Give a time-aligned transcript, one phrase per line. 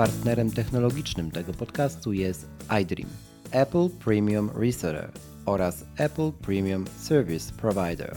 [0.00, 2.48] Partnerem technologicznym tego podcastu jest
[2.82, 3.10] iDream,
[3.50, 5.10] Apple Premium Reseller
[5.46, 8.16] oraz Apple Premium Service Provider.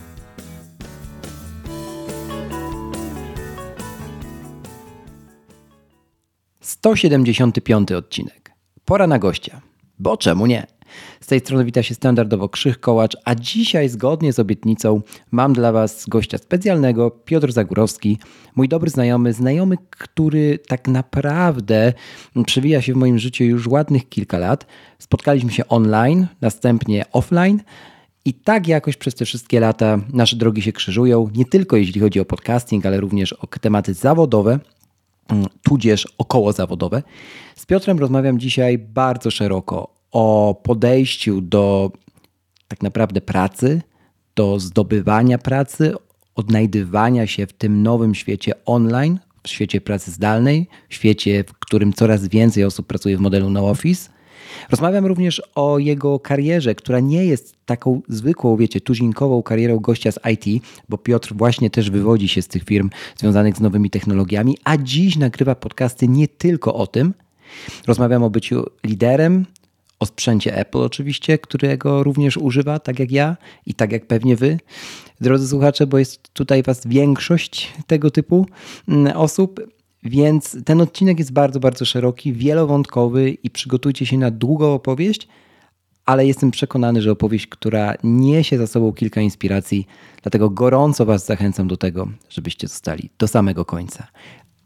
[6.96, 8.52] Siedemdziesiąty piąty odcinek.
[8.86, 9.62] Pora na gościa.
[10.00, 10.68] Bo czemu nie?
[11.22, 15.02] Z tej strony wita się standardowo Krzych Kołacz, a dzisiaj zgodnie z obietnicą
[15.32, 18.18] mam dla Was gościa specjalnego, Piotr Zagórowski,
[18.56, 21.94] mój dobry znajomy, znajomy, który tak naprawdę
[22.46, 24.66] przewija się w moim życiu już ładnych kilka lat.
[25.00, 27.62] Spotkaliśmy się online, następnie offline.
[28.26, 32.20] I tak jakoś przez te wszystkie lata nasze drogi się krzyżują, nie tylko jeśli chodzi
[32.20, 34.60] o podcasting, ale również o tematy zawodowe,
[35.64, 37.04] tudzież około zawodowe.
[37.56, 41.92] Z Piotrem rozmawiam dzisiaj bardzo szeroko o podejściu do
[42.68, 43.82] tak naprawdę pracy,
[44.36, 45.94] do zdobywania pracy,
[46.36, 51.94] odnajdywania się w tym nowym świecie online, w świecie pracy zdalnej, w świecie, w którym
[51.94, 54.10] coraz więcej osób pracuje w modelu no office.
[54.70, 60.20] Rozmawiam również o jego karierze, która nie jest taką zwykłą, wiecie, tuzinkową karierą gościa z
[60.34, 64.78] IT, bo Piotr właśnie też wywodzi się z tych firm związanych z nowymi technologiami, a
[64.78, 67.14] dziś nagrywa podcasty nie tylko o tym.
[67.88, 69.46] Rozmawiam o byciu liderem,
[70.00, 74.60] o sprzęcie Apple oczywiście, którego również używa, tak jak ja i tak jak pewnie wy,
[75.22, 78.46] drodzy słuchacze, bo jest tutaj was większość tego typu
[78.88, 79.60] mm, osób.
[80.04, 85.28] Więc ten odcinek jest bardzo, bardzo szeroki, wielowątkowy i przygotujcie się na długą opowieść,
[86.06, 89.88] ale jestem przekonany, że opowieść, która niesie za sobą kilka inspiracji,
[90.22, 94.08] dlatego gorąco Was zachęcam do tego, żebyście zostali do samego końca.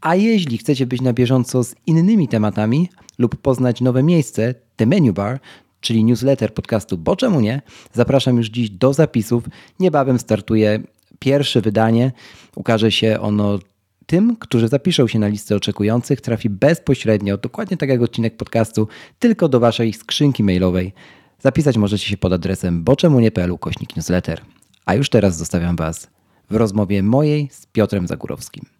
[0.00, 5.12] A jeśli chcecie być na bieżąco z innymi tematami lub poznać nowe miejsce, The Menu
[5.12, 5.40] Bar,
[5.80, 9.44] czyli newsletter podcastu Bo czemu nie, zapraszam już dziś do zapisów.
[9.80, 10.82] Niebawem startuje
[11.18, 12.12] pierwsze wydanie.
[12.54, 13.58] Ukaże się ono
[14.06, 19.48] tym, którzy zapiszą się na listę oczekujących, trafi bezpośrednio, dokładnie tak jak odcinek podcastu, tylko
[19.48, 20.92] do waszej skrzynki mailowej.
[21.40, 24.40] Zapisać możecie się pod adresem boczemunie.pl kośnik newsletter.
[24.86, 26.08] A już teraz zostawiam was
[26.50, 28.77] w rozmowie mojej z Piotrem Zagórowskim.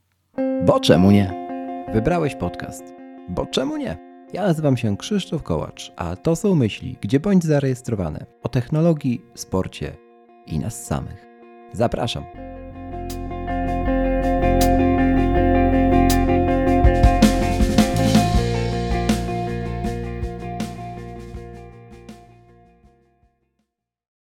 [0.66, 1.48] Bo czemu nie?
[1.92, 2.94] Wybrałeś podcast.
[3.28, 3.96] Bo czemu nie?
[4.32, 9.96] Ja nazywam się Krzysztof Kołacz, a to są myśli, gdzie bądź zarejestrowane o technologii, sporcie
[10.46, 11.26] i nas samych.
[11.72, 12.24] Zapraszam.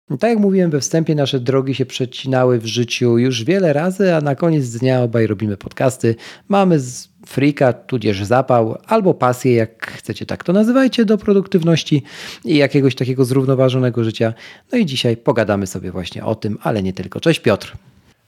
[0.09, 4.21] Tak jak mówiłem we wstępie, nasze drogi się przecinały w życiu już wiele razy, a
[4.21, 6.15] na koniec dnia obaj robimy podcasty.
[6.49, 12.03] Mamy z frika, tudzież zapał, albo pasję, jak chcecie tak to nazywajcie, do produktywności
[12.45, 14.35] i jakiegoś takiego zrównoważonego życia.
[14.73, 17.21] No i dzisiaj pogadamy sobie właśnie o tym, ale nie tylko.
[17.21, 17.77] Cześć Piotr.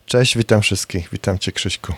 [0.06, 1.08] Cześć, witam wszystkich.
[1.12, 1.92] Witam Cię Krzyśku.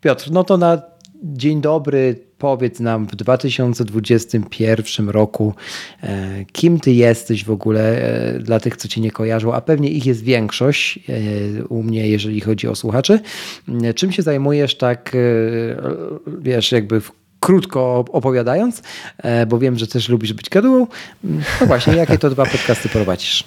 [0.00, 0.82] Piotr, no to na
[1.22, 5.54] dzień dobry powiedz nam w 2021 roku,
[6.02, 9.90] e, kim ty jesteś w ogóle e, dla tych, co cię nie kojarzą, a pewnie
[9.90, 13.20] ich jest większość e, u mnie, jeżeli chodzi o słuchaczy.
[13.94, 15.12] Czym się zajmujesz tak,
[16.38, 18.82] wiesz, jakby w krótko opowiadając,
[19.48, 20.86] bo wiem, że też lubisz być gadułą.
[21.60, 23.44] No właśnie, jakie to dwa podcasty prowadzisz?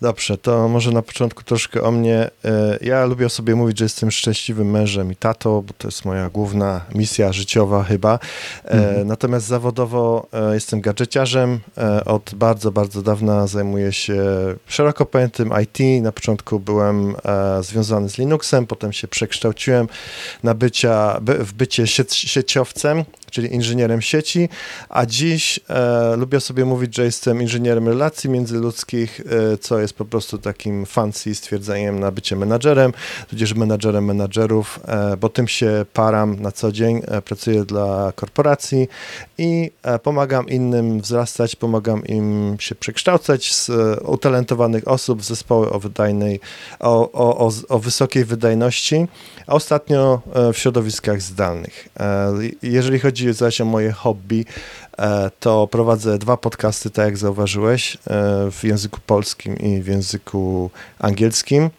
[0.00, 2.30] Dobrze, to może na początku troszkę o mnie.
[2.44, 6.30] E, ja lubię sobie mówić, że jestem szczęśliwym mężem i tatą, bo to jest moja
[6.30, 8.18] główna misja życiowa chyba.
[8.64, 9.06] E, mhm.
[9.06, 11.60] Natomiast zawodowo e, jestem gadżeciarzem.
[12.06, 14.24] Od bardzo, bardzo dawna zajmuję się
[14.66, 16.02] szeroko pojętym IT.
[16.02, 17.16] Na początku byłem
[17.60, 19.88] związany z Linuxem, potem się przekształciłem
[20.42, 24.48] na bycia, w bycie sieciowcem, czyli inżynierem sieci,
[24.88, 30.04] a dziś e, lubię sobie mówić, że jestem inżynierem relacji międzyludzkich, e, co jest po
[30.04, 32.92] prostu takim fancy stwierdzeniem na bycie menadżerem,
[33.30, 37.02] tudzież menadżerem menadżerów, e, bo tym się param na co dzień.
[37.06, 38.88] E, pracuję dla korporacji
[39.38, 45.70] i e, pomagam innym wzrastać, pomagam im się przekształcać z e, utalentowanych osób w zespoły
[45.70, 46.40] o wydajnej,
[46.80, 49.06] o, o, o, o wysokiej wydajności,
[49.46, 51.88] a ostatnio w środowiskach zdalnych.
[52.62, 54.44] Jeżeli chodzi chodzi zaś o moje hobby,
[54.98, 57.98] e, to prowadzę dwa podcasty, tak jak zauważyłeś, e,
[58.50, 61.70] w języku polskim i w języku angielskim.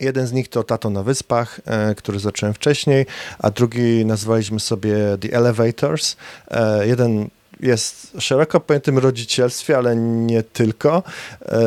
[0.00, 3.06] Jeden z nich to Tato na Wyspach, e, który zacząłem wcześniej,
[3.38, 6.16] a drugi nazwaliśmy sobie The Elevators.
[6.84, 7.30] Jeden
[7.62, 11.02] jest szeroko pojętym rodzicielstwie, ale nie tylko,
[11.42, 11.60] e,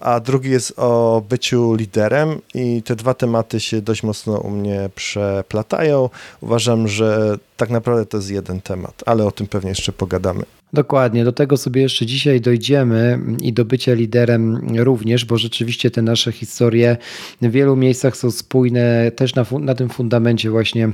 [0.00, 4.90] a drugi jest o byciu liderem i te dwa tematy się dość mocno u mnie
[4.94, 6.10] przeplatają.
[6.40, 10.44] Uważam, że tak naprawdę to jest jeden temat, ale o tym pewnie jeszcze pogadamy.
[10.72, 16.02] Dokładnie, do tego sobie jeszcze dzisiaj dojdziemy i do bycia liderem również, bo rzeczywiście te
[16.02, 16.96] nasze historie
[17.42, 20.92] w wielu miejscach są spójne też na, na tym fundamencie właśnie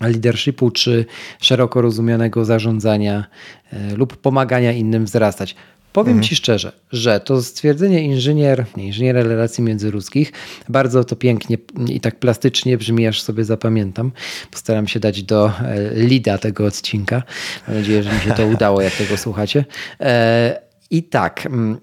[0.00, 1.04] leadershipu czy
[1.40, 3.24] szeroko rozumianego zarządzania
[3.72, 5.56] e, lub pomagania innym wzrastać.
[5.94, 6.28] Powiem mhm.
[6.28, 10.32] Ci szczerze, że to stwierdzenie inżynier, inżyniera relacji międzyludzkich
[10.68, 11.58] bardzo to pięknie
[11.88, 14.12] i tak plastycznie brzmi, aż sobie zapamiętam.
[14.50, 17.22] Postaram się dać do e, lida tego odcinka.
[17.68, 19.64] Mam nadzieję, że mi się to udało, jak tego słuchacie.
[20.00, 21.80] E, I tak, mm,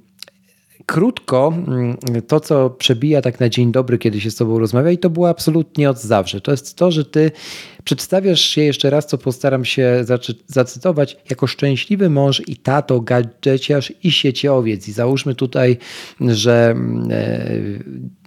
[0.85, 1.97] krótko, mm,
[2.27, 5.29] to co przebija tak na dzień dobry, kiedy się z tobą rozmawia i to było
[5.29, 7.31] absolutnie od zawsze, to jest to, że ty
[7.83, 10.05] przedstawiasz się jeszcze raz, co postaram się
[10.47, 14.87] zacytować, jako szczęśliwy mąż i tato, gadżeciarz i sieciowiec.
[14.87, 15.77] I załóżmy tutaj,
[16.19, 17.51] że mm, e,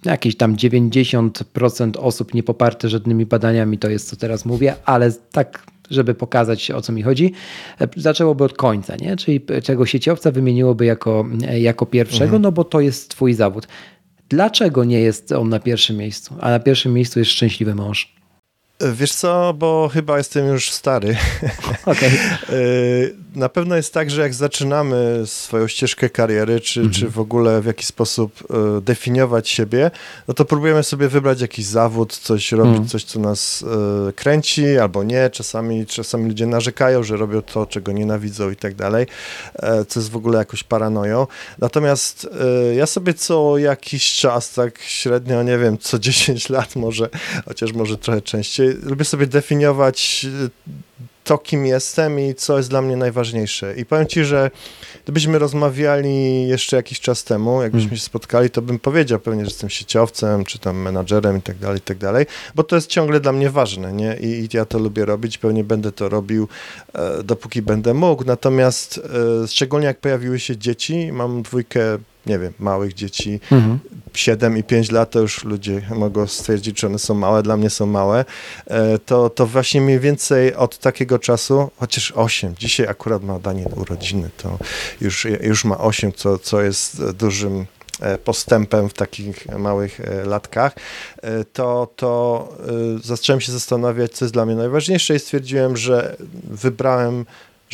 [0.04, 6.14] jakieś tam 90% osób niepoparte żadnymi badaniami, to jest co teraz mówię, ale tak żeby
[6.14, 7.32] pokazać o co mi chodzi,
[7.80, 9.16] e, zaczęłoby od końca, nie?
[9.16, 12.42] czyli czego sieciowca wymieniłoby jako, e, jako pierwszego, mhm.
[12.42, 13.68] no bo to jest twój zawód.
[14.28, 18.14] Dlaczego nie jest on na pierwszym miejscu, a na pierwszym miejscu jest szczęśliwy mąż?
[18.80, 21.16] Wiesz co, bo chyba jestem już stary.
[21.86, 22.10] Okay.
[23.34, 26.94] Na pewno jest tak, że jak zaczynamy swoją ścieżkę kariery, czy, mm -hmm.
[26.94, 29.90] czy w ogóle w jakiś sposób e, definiować siebie,
[30.28, 32.88] no to próbujemy sobie wybrać jakiś zawód, coś robić, mm.
[32.88, 33.64] coś, co nas
[34.08, 35.30] e, kręci, albo nie.
[35.30, 39.06] Czasami, czasami ludzie narzekają, że robią to, czego nienawidzą i tak dalej,
[39.54, 41.26] e, co jest w ogóle jakoś paranoją.
[41.58, 42.28] Natomiast
[42.76, 47.08] ja sobie co jakiś czas, tak średnio, nie wiem, co 10 lat może,
[47.44, 50.26] chociaż może trochę częściej, lubię sobie definiować
[51.24, 53.74] to, kim jestem i co jest dla mnie najważniejsze.
[53.76, 54.50] I powiem ci, że
[55.04, 57.96] gdybyśmy rozmawiali jeszcze jakiś czas temu, jakbyśmy hmm.
[57.96, 61.78] się spotkali, to bym powiedział pewnie, że jestem sieciowcem, czy tam menadżerem i tak dalej,
[61.78, 64.16] i tak dalej, bo to jest ciągle dla mnie ważne, nie?
[64.20, 66.48] I, i ja to lubię robić, pewnie będę to robił,
[66.92, 68.24] e, dopóki będę mógł.
[68.24, 69.00] Natomiast
[69.44, 73.78] e, szczególnie jak pojawiły się dzieci, mam dwójkę nie wiem, małych dzieci, mhm.
[74.14, 77.70] 7 i 5 lat, to już ludzie mogą stwierdzić, czy one są małe, dla mnie
[77.70, 78.24] są małe,
[78.66, 83.68] e, to, to właśnie mniej więcej od takiego czasu, chociaż 8, dzisiaj akurat ma Daniel
[83.76, 84.58] urodziny, to
[85.00, 87.66] już, już ma 8, co, co jest dużym
[88.00, 90.72] e, postępem w takich małych e, latkach,
[91.52, 92.48] to, to
[93.02, 97.24] zacząłem się zastanawiać, co jest dla mnie najważniejsze i stwierdziłem, że wybrałem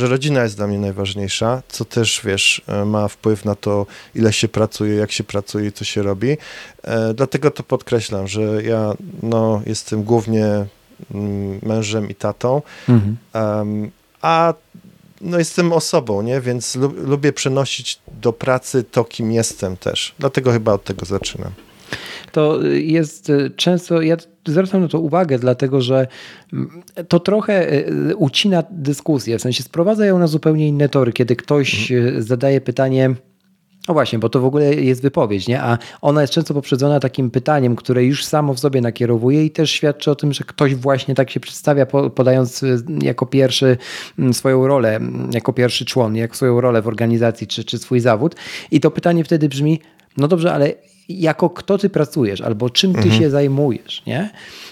[0.00, 4.32] że rodzina jest dla mnie najważniejsza, co też, wiesz, e, ma wpływ na to, ile
[4.32, 6.37] się pracuje, jak się pracuje, co się robi.
[6.82, 10.47] E, dlatego to podkreślam, że ja no, jestem głównie
[11.14, 13.17] mm, mężem i tatą, mhm.
[14.23, 14.55] a
[15.20, 16.41] no, jestem osobą, nie?
[16.41, 20.14] więc lubię przenosić do pracy to, kim jestem też.
[20.19, 21.52] Dlatego chyba od tego zaczynam
[22.32, 24.16] to jest e, często, ja
[24.46, 26.06] zwracam na to uwagę, dlatego że
[26.52, 31.37] mm, to trochę e, ucina dyskusję, w sensie sprowadza ją na zupełnie inne tory, kiedy
[31.37, 32.16] ktoś mhm.
[32.19, 33.14] E, zadaje pytanie,
[33.88, 35.62] no właśnie, bo to w ogóle jest wypowiedź, nie?
[35.62, 39.70] a ona jest często poprzedzona takim pytaniem, które już samo w sobie nakierowuje i też
[39.70, 42.64] świadczy o tym, że ktoś właśnie tak się przedstawia, podając
[43.02, 43.76] jako pierwszy
[44.19, 48.00] mm, swoją rolę, mm, jako pierwszy człon, jak swoją rolę w organizacji czy, czy swój
[48.00, 48.34] zawód.
[48.70, 49.81] I to pytanie wtedy brzmi,
[50.16, 50.75] no dobrze, ale
[51.18, 53.18] jako kto ty pracujesz albo czym ty mhm.
[53.18, 54.30] się zajmujesz, nie?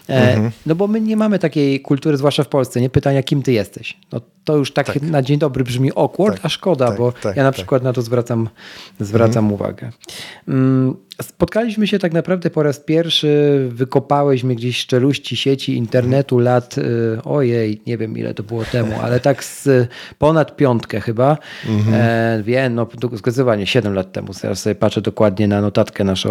[0.08, 0.50] E, mhm.
[0.67, 2.90] No bo my nie mamy takiej kultury, zwłaszcza w Polsce, nie?
[2.90, 3.96] Pytania, kim ty jesteś.
[4.12, 5.02] No to już tak, tak.
[5.02, 6.46] na dzień dobry brzmi awkward, tak.
[6.46, 7.55] a szkoda, tak, bo tak, ja na tak.
[7.55, 8.49] przykład na to zwracam,
[9.00, 9.52] zwracam mhm.
[9.52, 9.90] uwagę.
[10.49, 16.38] Mm, spotkaliśmy się tak naprawdę po raz pierwszy, wykopałeś mnie gdzieś z czeluści sieci internetu
[16.38, 16.82] lat, y,
[17.25, 21.39] ojej, nie wiem ile to było temu, ale tak z ponad piątkę chyba.
[21.69, 21.94] Mhm.
[21.94, 26.28] E, wiem, no zgadywanie 7 lat temu, teraz sobie patrzę dokładnie na notatkę naszą.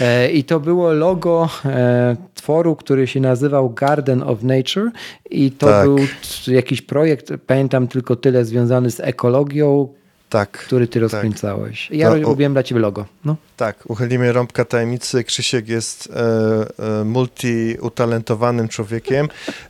[0.00, 4.90] E, I to było logo e, tworu, który się nazywał Garden of Nature
[5.30, 5.84] i to tak.
[5.84, 5.98] był
[6.46, 9.88] jakiś projekt, pamiętam tylko tyle związany z ekologią,
[10.34, 11.02] tak, który ty tak.
[11.02, 11.88] rozkręcałeś.
[11.88, 11.98] Tak.
[11.98, 13.04] Ja no, robiłem dla ciebie logo.
[13.24, 13.36] No.
[13.56, 15.24] Tak, uchylimy rąbka tajemnicy.
[15.24, 19.28] Krzysiek jest e, e, multi-utalentowanym człowiekiem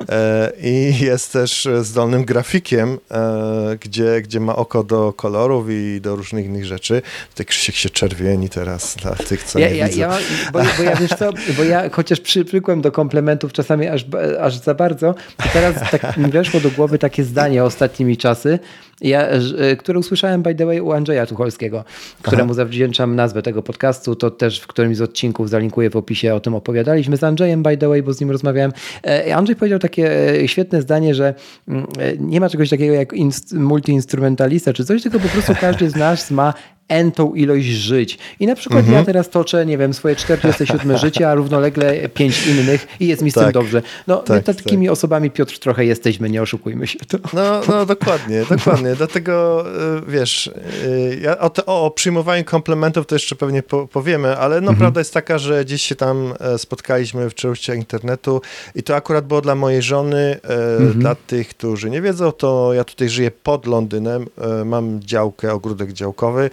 [0.08, 6.16] e, i jest też zdolnym grafikiem, e, gdzie, gdzie ma oko do kolorów i do
[6.16, 7.02] różnych innych rzeczy.
[7.30, 10.00] Tutaj Krzysiek się czerwieni teraz dla tych, co ja, nie ja, widzą.
[10.00, 10.18] Ja,
[10.52, 14.06] bo, bo ja wiesz co, bo ja chociaż przywykłem do komplementów czasami aż,
[14.40, 18.58] aż za bardzo, to teraz tak mi weszło do głowy takie zdanie ostatnimi czasy,
[19.00, 21.84] ja, e, które usłyszałem by the way u Andrzeja Tucholskiego,
[22.22, 22.54] któremu Aha.
[22.54, 26.54] zawdzięczam nazwę tego podcastu, to też w którymś z odcinków zalinkuję w opisie, o tym
[26.54, 28.72] opowiadaliśmy z Andrzejem by the way, bo z nim rozmawiałem.
[29.06, 31.34] E, Andrzej powiedział takie e, świetne zdanie, że
[31.68, 31.86] mm,
[32.18, 33.14] nie ma czegoś takiego jak
[33.52, 36.54] multiinstrumentalista czy coś, tylko po prostu każdy z nas ma
[36.88, 38.18] entą ilość żyć.
[38.40, 38.98] I na przykład Mhm.
[38.98, 43.30] ja teraz toczę, nie wiem, swoje 47 życie, a równolegle pięć innych i jest mi
[43.30, 43.54] z tym Tak.
[43.54, 43.82] dobrze.
[44.06, 46.98] No, my Tak, takimi osobami, Piotr, trochę jesteśmy, nie oszukujmy się.
[46.98, 47.18] To.
[47.32, 48.94] No, no dokładnie, dokładnie.
[48.94, 49.64] Dlatego
[49.98, 54.60] y, wiesz, y, ja o, te, o przyjmowaniu komplementów to jeszcze pewnie po, powiemy, ale
[54.60, 58.40] no prawda jest taka, że gdzieś się tam e, spotkaliśmy w czeluściach internetu
[58.74, 60.40] i to akurat było dla mojej żony.
[60.44, 64.26] E, Dla tych, którzy nie wiedzą, to ja tutaj żyję pod Londynem.
[64.60, 66.50] E, Mam działkę, ogródek działkowy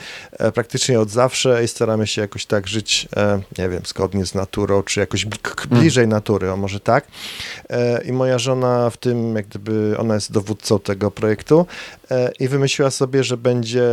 [0.53, 4.83] praktycznie od zawsze i staramy się jakoś tak żyć, e, nie wiem, zgodnie z naturą,
[4.83, 7.07] czy jakoś k- bliżej natury, o może tak.
[7.69, 11.65] E, I moja żona w tym, jak gdyby, ona jest dowódcą tego projektu
[12.11, 13.83] e, i wymyśliła sobie, że będzie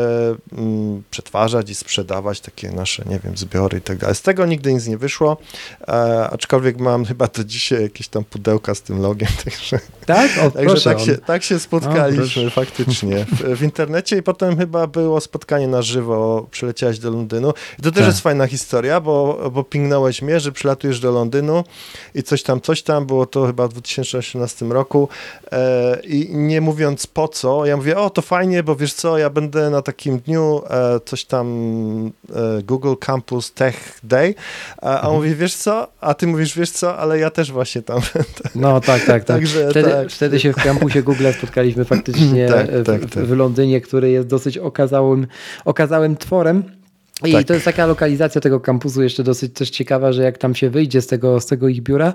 [0.52, 4.16] mm, przetwarzać i sprzedawać takie nasze, nie wiem, zbiory i tak dalej.
[4.16, 5.37] Z tego nigdy nic nie wyszło,
[5.88, 5.92] e,
[6.30, 10.30] aczkolwiek mam chyba do dzisiaj jakieś tam pudełka z tym logiem, także, Tak?
[10.47, 12.50] O, także tak, się, tak się O, spotkaliśmy proszę.
[12.50, 16.17] faktycznie w, w internecie i potem chyba było spotkanie na żywo,
[16.50, 18.06] przyleciałeś do Londynu i to też Tak.
[18.06, 21.64] jest fajna historia, bo, bo pingnąłeś mnie, że przylatujesz do Londynu
[22.14, 25.08] i coś tam, coś tam, było to chyba w 2018 roku
[25.52, 29.30] e, i nie mówiąc po co, ja mówię, o to fajnie, bo wiesz co, ja
[29.30, 31.46] będę na takim dniu e, coś tam
[32.37, 34.34] e, Google Campus Tech Day,
[34.82, 35.06] a, Mhm.
[35.06, 38.00] on mówi, wiesz co, a ty mówisz, wiesz co, ale ja też właśnie tam
[38.54, 39.25] No tak, tak, tak.
[39.25, 40.10] Także wtedy, tak.
[40.10, 43.25] wtedy się w kampusie Google spotkaliśmy faktycznie Tak, w, tak, w, tak.
[43.25, 45.26] w Londynie, który jest dosyć okazałym,
[45.64, 46.62] okazałym tworem.
[47.24, 47.46] I Tak.
[47.46, 51.02] to jest taka lokalizacja tego kampusu jeszcze dosyć też ciekawa, że jak tam się wyjdzie
[51.02, 52.12] z tego, z tego ich biura,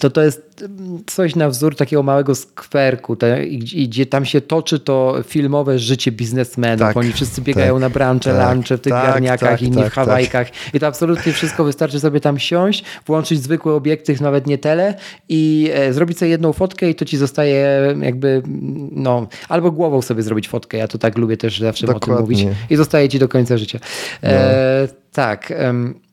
[0.00, 4.78] to to jest mm, coś na wzór takiego małego skwerku, te, gdzie tam się toczy
[4.80, 6.80] to filmowe życie biznesmenów.
[6.80, 9.76] Tak, Oni wszyscy biegają tak, na brancze, tak, lunche w tych tak, garniakach, tak, inni
[9.76, 10.48] tak, w hawajkach.
[10.74, 14.94] I to absolutnie wszystko wystarczy sobie tam siąść, włączyć zwykły obiektyw, nawet nie tele
[15.28, 20.02] i e, zrobić sobie jedną fotkę i to ci zostaje jakby, mm, no, albo głową
[20.02, 20.78] sobie zrobić fotkę.
[20.78, 22.22] Ja to tak lubię też zawsze o tym Dokładnie.
[22.22, 22.46] mówić.
[22.70, 23.78] I zostaje ci do końca życia.
[24.22, 25.52] E, tak,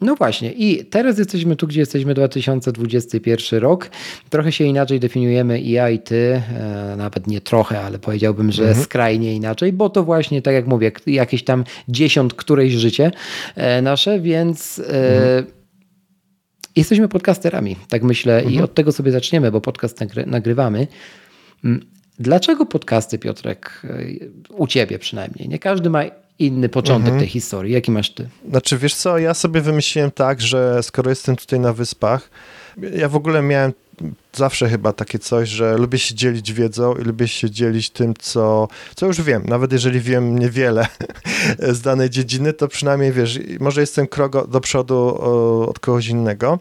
[0.02, 0.52] no właśnie.
[0.52, 3.90] I teraz jesteśmy tu, gdzie jesteśmy 2021 rok.
[4.30, 8.76] Trochę się inaczej definiujemy i ja i ty, e, nawet nie trochę, ale powiedziałbym, że
[8.76, 13.12] skrajnie inaczej, bo to właśnie, tak jak mówię, jakieś tam dziesiąt któreś życie
[13.56, 15.44] e, nasze, więc e,
[16.76, 20.88] jesteśmy podcasterami, tak myślę i od tego sobie zaczniemy, bo podcast nagry nagrywamy.
[21.64, 21.86] Mm,
[22.20, 23.82] Dlaczego podcasty, Piotrek,
[24.50, 25.50] u ciebie przynajmniej?
[25.50, 26.04] Nie każdy ma
[26.40, 27.74] inny początek tej historii.
[27.74, 28.30] Jaki masz ty?
[28.50, 32.30] Znaczy, wiesz co, ja sobie wymyśliłem tak, że skoro jestem tutaj na wyspach,
[32.96, 33.74] ja w ogóle miałem
[34.38, 38.68] zawsze chyba takie coś, że lubię się dzielić wiedzą i lubię się dzielić tym, co,
[38.96, 39.44] co już wiem.
[39.46, 40.88] Nawet jeżeli wiem niewiele
[41.60, 45.18] z danej dziedziny, to przynajmniej wiesz, może jestem krok do przodu
[45.70, 46.60] od kogoś innego.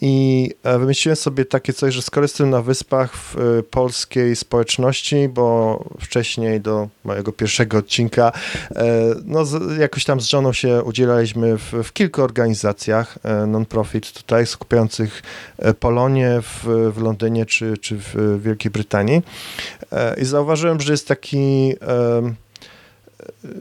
[0.00, 5.28] I e, wymyśliłem sobie takie coś, że skoro jestem na wyspach w e, polskiej społeczności,
[5.28, 8.32] bo wcześniej do mojego pierwszego odcinka,
[8.76, 9.44] e, no
[9.80, 15.22] jakoś tam z żoną się udzielaliśmy w, w kilku organizacjach non-profit tutaj, skupiających
[15.80, 19.22] Polonię w, w Londynie czy, czy w Wielkiej Brytanii.
[19.92, 21.74] E, I zauważyłem, że jest taki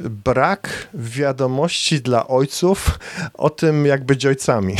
[0.09, 2.99] brak wiadomości dla ojców
[3.33, 4.75] o tym, jak być ojcami.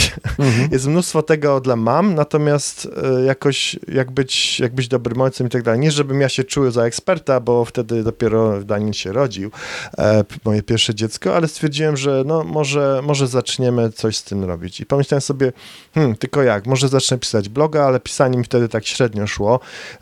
[0.71, 5.49] Jest mnóstwo tego dla mam, natomiast e, jakoś jak być, jak być dobrym ojcem i
[5.49, 5.79] tak dalej.
[5.79, 9.51] Nie, żebym ja się czuł za eksperta, bo wtedy dopiero Daniel się rodził,
[9.97, 14.79] e, moje pierwsze dziecko, ale stwierdziłem, że no może, może zaczniemy coś z tym robić.
[14.79, 15.51] I pomyślałem sobie,
[15.93, 16.67] hmm, tylko jak?
[16.67, 19.59] Może zacznę pisać bloga, ale pisanie mi wtedy tak średnio szło,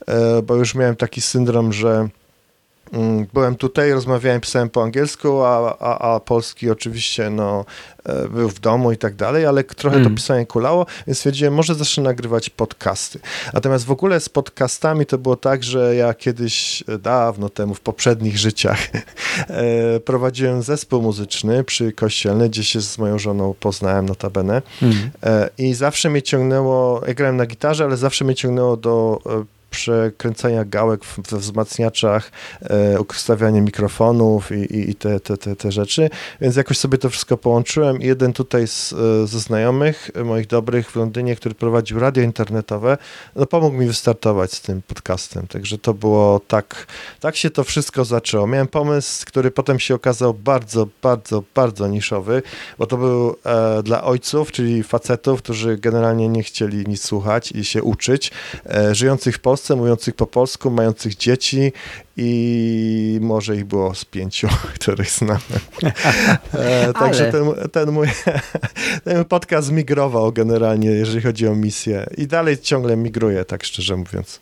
[0.07, 2.09] e, bo już miałem taki syndrom, że
[3.33, 7.65] Byłem tutaj, rozmawiałem, pisałem po angielsku, a, a, a polski oczywiście no,
[8.05, 10.15] e, był w domu i tak dalej, ale trochę to Mm.
[10.15, 13.19] pisanie kulało, więc stwierdziłem, może zacznę nagrywać podcasty.
[13.53, 17.79] Natomiast w ogóle z podcastami to było tak, że ja kiedyś e, dawno temu, w
[17.81, 24.61] poprzednich życiach, e, prowadziłem zespół muzyczny przy kościelny, gdzie się z moją żoną poznałem notabene.
[25.23, 29.21] E, I zawsze mnie ciągnęło, ja grałem na gitarze, ale zawsze mnie ciągnęło do
[29.69, 36.09] przekręcania gałek we wzmacniaczach, e, ustawianie mikrofonów i, i, i te, te, te, te rzeczy,
[36.41, 38.01] więc jakoś sobie to wszystko połączyłem.
[38.01, 42.97] Jeden tutaj z, e, ze znajomych e, moich dobrych w Londynie, który prowadził radio internetowe,
[43.35, 46.87] no pomógł mi wystartować z tym podcastem, także to było tak,
[47.19, 48.47] tak się to wszystko zaczęło.
[48.47, 52.41] Miałem pomysł, który potem się okazał bardzo, bardzo, bardzo niszowy,
[52.77, 57.65] bo to był e, dla ojców, czyli facetów, którzy generalnie nie chcieli nic słuchać i
[57.65, 58.31] się uczyć,
[58.65, 61.73] e, żyjących w Polsce, mówiących po polsku, mających dzieci
[62.21, 65.39] i może ich było z pięciu, których znamy.
[66.53, 68.07] E, także ten, ten, mój
[69.05, 74.41] ten podcast migrował generalnie, jeżeli chodzi o misję i dalej ciągle migruje, tak szczerze mówiąc.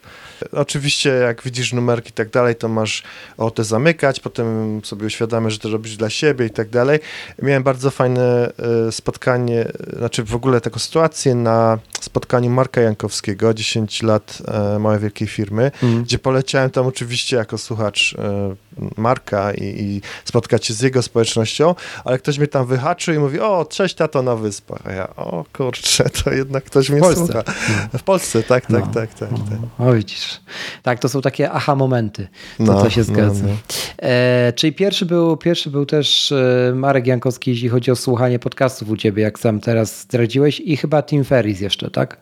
[0.52, 3.04] Oczywiście jak widzisz numerki i tak dalej, to masz
[3.38, 7.00] ochotę zamykać, potem sobie uświadamiasz, że to robisz dla siebie i tak dalej.
[7.42, 8.52] Miałem bardzo fajne
[8.88, 15.00] e, spotkanie, znaczy w ogóle taką sytuację na spotkaniu Marka Jankowskiego, 10 lat e, małej
[15.00, 16.04] wielkiej firmy, mm.
[16.04, 18.56] gdzie poleciałem tam oczywiście jako słuchacz e,
[18.98, 23.40] Marka i, i, spotkać się z jego społecznością, ale ktoś mnie tam wyhaczył i mówi,
[23.40, 24.80] o, cześć tato na wyspach.
[24.86, 27.44] A ja, o kurczę, to jednak ktoś mnie słucha.
[27.94, 28.00] No.
[28.00, 28.94] W Polsce, tak, tak, no.
[28.94, 29.88] tak, tak, tak.
[29.88, 30.40] O, widzisz.
[30.84, 32.28] Tak, to są takie aha momenty.
[32.58, 33.44] To, no, to się no, zgadza.
[33.48, 33.54] No,
[33.98, 38.90] e, czyli pierwszy był, pierwszy był też e, Marek Jankowski, jeśli chodzi o słuchanie podcastów
[38.90, 42.18] u ciebie, jak sam teraz zdradziłeś i chyba Tim Ferris jeszcze, tak?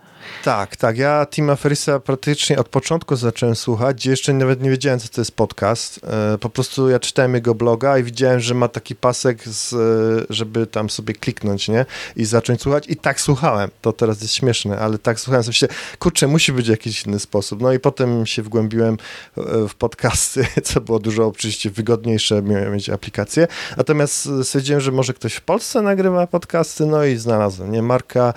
[0.45, 0.97] Tak, tak.
[0.97, 5.21] Ja Tima Ferrisa praktycznie od początku zacząłem słuchać, gdzie jeszcze nawet nie wiedziałem, co to
[5.21, 5.99] jest podcast.
[6.33, 10.25] E, po prostu ja czytałem jego bloga i widziałem, że ma taki pasek, z, e,
[10.29, 11.85] żeby tam sobie kliknąć, nie?
[12.15, 12.85] I zacząć słuchać.
[12.89, 13.69] I tak słuchałem.
[13.81, 15.67] To teraz jest śmieszne, ale tak słuchałem sobie, myślę,
[15.99, 17.61] kurczę, musi być jakiś inny sposób.
[17.61, 18.97] No i potem się wgłębiłem
[19.37, 23.47] e, w podcasty, co było dużo oczywiście wygodniejsze, miałem mieć aplikację.
[23.77, 27.81] Natomiast stwierdziłem, że może ktoś w Polsce nagrywa podcasty, no i znalazłem, nie?
[27.81, 28.33] Marka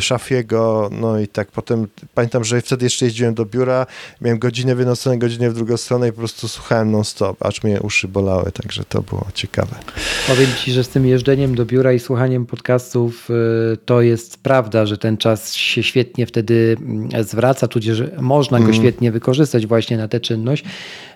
[0.00, 3.86] Szafiego, no i tak potem pamiętam, że wtedy jeszcze jeździłem do biura,
[4.20, 7.62] miałem godzinę w jedną stronę, godzinę w drugą stronę i po prostu słuchałem non-stop, aż
[7.62, 9.76] mnie uszy bolały, także to było ciekawe.
[10.26, 14.86] Powiem ci, że z tym jeżdżeniem do biura i słuchaniem podcastów y, to jest prawda,
[14.86, 18.76] że ten czas się świetnie wtedy mm, zwraca, tudzież można go mm.
[18.76, 20.64] świetnie wykorzystać właśnie na tę czynność.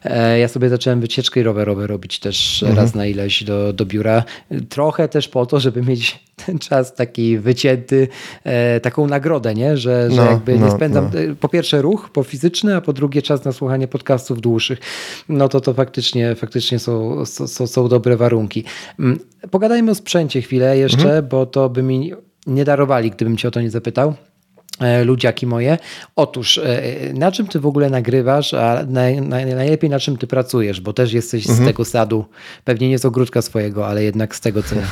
[0.05, 2.77] E, ja sobie zacząłem wycieczki rowerowe robić też mm.
[2.77, 4.25] raz na ileś do, do biura.
[4.69, 8.09] Trochę też po to, żeby mieć ten czas taki wycięty,
[8.45, 9.77] e, taką nagrodę, nie?
[9.79, 11.35] Że, że no, jakby no, nie spędzam no.
[11.41, 14.79] po pierwsze ruch po fizyczny, a po drugie czas na słuchanie podcastów dłuższych.
[15.29, 18.65] No to to faktycznie, faktycznie są, są, są dobre warunki.
[18.99, 19.19] Mm,
[19.51, 21.29] pogadajmy o sprzęcie chwilę jeszcze, mhm.
[21.29, 22.13] bo to by mi
[22.47, 24.15] nie darowali, gdybym cię o to nie zapytał.
[24.81, 25.79] E, ludziaki moje.
[26.17, 26.83] Otóż, e,
[27.15, 30.93] na czym ty w ogóle nagrywasz, a naj, naj, najlepiej na czym ty pracujesz, bo
[30.93, 31.65] też jesteś mhm.
[31.65, 32.25] z tego sadu,
[32.65, 34.77] pewnie nie z ogródka swojego, ale jednak z tego, co...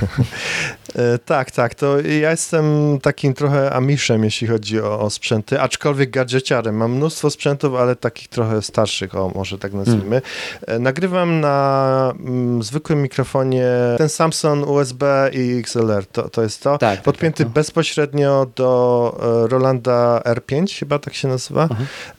[0.97, 6.11] E, tak, tak, to ja jestem takim trochę amiszem, jeśli chodzi o, o, sprzęty, aczkolwiek
[6.11, 6.77] gadżeciarem.
[6.77, 10.23] Mam mnóstwo sprzętów, ale takich trochę starszych, o może tak nazwijmy.
[10.67, 10.83] Hmm.
[10.83, 13.67] Nagrywam na mm, zwykłym mikrofonie
[13.99, 16.79] ten Samsung USB i XLR, to, to jest to.
[16.79, 17.55] Tak, tak Podpięty tak, no.
[17.55, 21.69] bezpośrednio do Rolanda Rolanda R5, chyba tak się nazywa.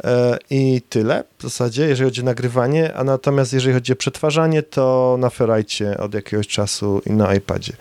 [0.04, 4.63] E, I tyle w zasadzie, jeżeli chodzi o nagrywanie, a natomiast jeżeli chodzi o przetwarzanie,
[4.63, 7.74] to na Ferrite od jakiegoś czasu i na iPadzie.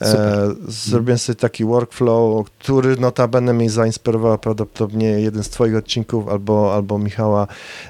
[0.00, 6.74] E, zrobiłem sobie taki workflow, który notabene mnie zainspirował prawdopodobnie jeden z twoich odcinków albo,
[6.74, 7.46] albo Michała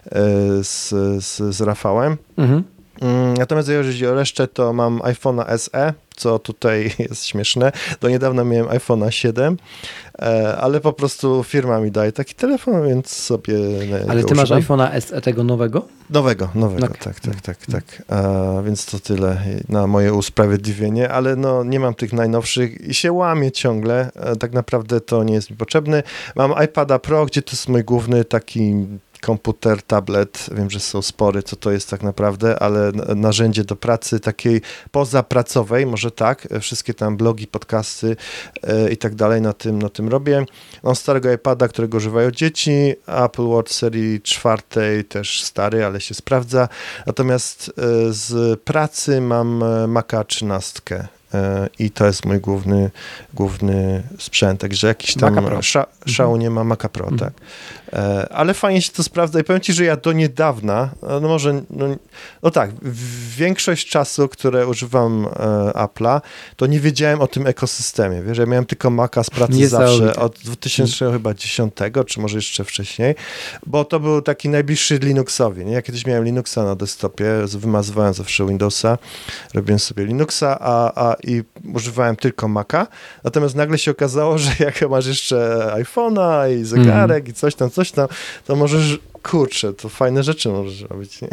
[0.06, 0.18] e,
[0.64, 0.88] z,
[1.24, 2.16] z, z Rafałem.
[2.36, 2.64] Mhm.
[3.00, 7.72] Mm, natomiast jeżeli chodzi o resztę, to mam iPhone'a SE, co tutaj jest śmieszne.
[8.00, 9.56] Do niedawna miałem iPhone'a 7,
[10.18, 13.54] e, ale po prostu firma mi daje taki telefon, więc sobie.
[14.08, 15.86] Ale ty masz iPhone'a SE tego nowego?
[16.10, 16.98] Nowego, nowego, okay.
[16.98, 18.02] tak, tak, tak, tak.
[18.08, 23.12] A, więc to tyle na moje usprawiedliwienie, ale no nie mam tych najnowszych i się
[23.12, 24.10] łamię ciągle.
[24.14, 26.02] E, tak naprawdę to nie jest mi potrzebny.
[26.36, 28.86] Mam iPada Pro, gdzie to jest mój główny taki
[29.20, 34.20] komputer, tablet, wiem, że są spory, co to jest tak naprawdę, ale narzędzie do pracy
[34.20, 38.16] takiej pozapracowej, może tak, wszystkie tam blogi, podcasty
[38.62, 40.44] e, i tak dalej na tym, na tym robię.
[40.82, 46.68] Mam starego iPada, którego używają dzieci, Apple Watch serii czwartej, też stary, ale się sprawdza.
[47.06, 47.72] Natomiast e,
[48.12, 51.08] z pracy mam e, Maca 13
[51.78, 52.90] i to jest mój główny,
[53.34, 57.18] główny sprzęt, także jakiś tam sza, szału nie ma Maca Pro, mhm.
[57.18, 57.42] tak.
[57.92, 61.62] E, ale fajnie się to sprawdza i powiem ci, że ja do niedawna, no może,
[61.70, 61.86] no,
[62.42, 62.70] no tak,
[63.36, 65.28] większość czasu, które używam e,
[65.74, 66.20] Apple'a,
[66.56, 70.38] to nie wiedziałem o tym ekosystemie, wiesz, ja miałem tylko Maca z pracy zawsze od
[70.38, 71.74] 2010,
[72.06, 73.14] czy może jeszcze wcześniej,
[73.66, 75.72] bo to był taki najbliższy Linuxowi, nie?
[75.72, 78.98] Ja kiedyś miałem Linuxa na desktopie, wymazywałem zawsze Windowsa,
[79.54, 81.42] robiłem sobie Linuxa, a, a i
[81.74, 82.86] używałem tylko Maca,
[83.24, 87.30] natomiast nagle się okazało, że jak masz jeszcze iPhone'a i zegarek mm.
[87.30, 88.08] i coś tam, coś coś tam,
[88.46, 91.28] to możesz, kurczę, to fajne rzeczy możesz robić, nie?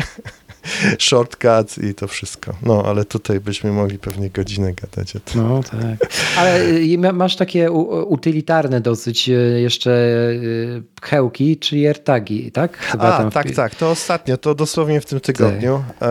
[0.99, 2.53] Shortcut i to wszystko.
[2.63, 5.47] No, ale tutaj byśmy mogli pewnie godzinę gadać o tym.
[5.47, 6.11] No, tak.
[6.37, 6.59] Ale
[7.13, 12.77] masz takie utylitarne dosyć y, jeszcze y, pchełki, czyli AirTagi, tak?
[12.77, 13.55] Chyba A, tak, w...
[13.55, 13.75] tak.
[13.75, 15.83] To ostatnio, to dosłownie w tym tygodniu.
[15.99, 16.09] Tak.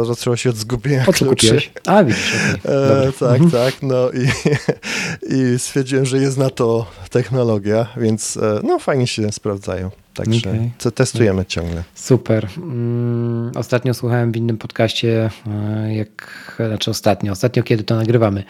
[0.00, 1.60] E, zaczęło się od zgubienia o kluczy.
[1.86, 2.34] A, widzisz.
[2.64, 2.74] Okay.
[2.74, 3.50] E, tak, mhm.
[3.50, 3.82] tak.
[3.82, 4.28] No i,
[5.36, 9.90] i stwierdziłem, że jest na to technologia, więc e, no fajnie się sprawdzają.
[10.24, 10.92] Także okay.
[10.92, 11.84] testujemy ciągle.
[11.94, 12.48] Super.
[12.56, 18.44] Mm, ostatnio słuchałem w innym podcaście, e, jak, znaczy ostatnio, ostatnio kiedy to nagrywamy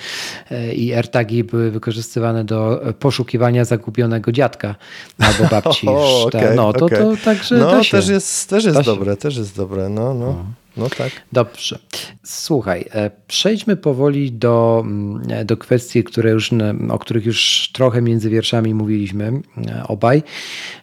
[0.50, 4.74] e, i AirTagi były wykorzystywane do poszukiwania zagubionego dziadka
[5.18, 5.88] albo babci.
[5.88, 6.98] o, okay, no to, okay.
[6.98, 10.26] to także No też jest, też jest dobre, też jest dobre, no, no.
[10.26, 10.44] no.
[10.80, 11.10] No tak.
[11.32, 11.78] Dobrze.
[12.24, 16.50] Słuchaj, e, przejdźmy powoli do, mm, do kwestii, które już,
[16.90, 19.32] o których już trochę między wierszami mówiliśmy
[19.66, 20.22] e, obaj.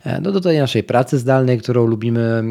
[0.03, 2.43] E, no do tej naszej pracy zdalnej, którą lubimy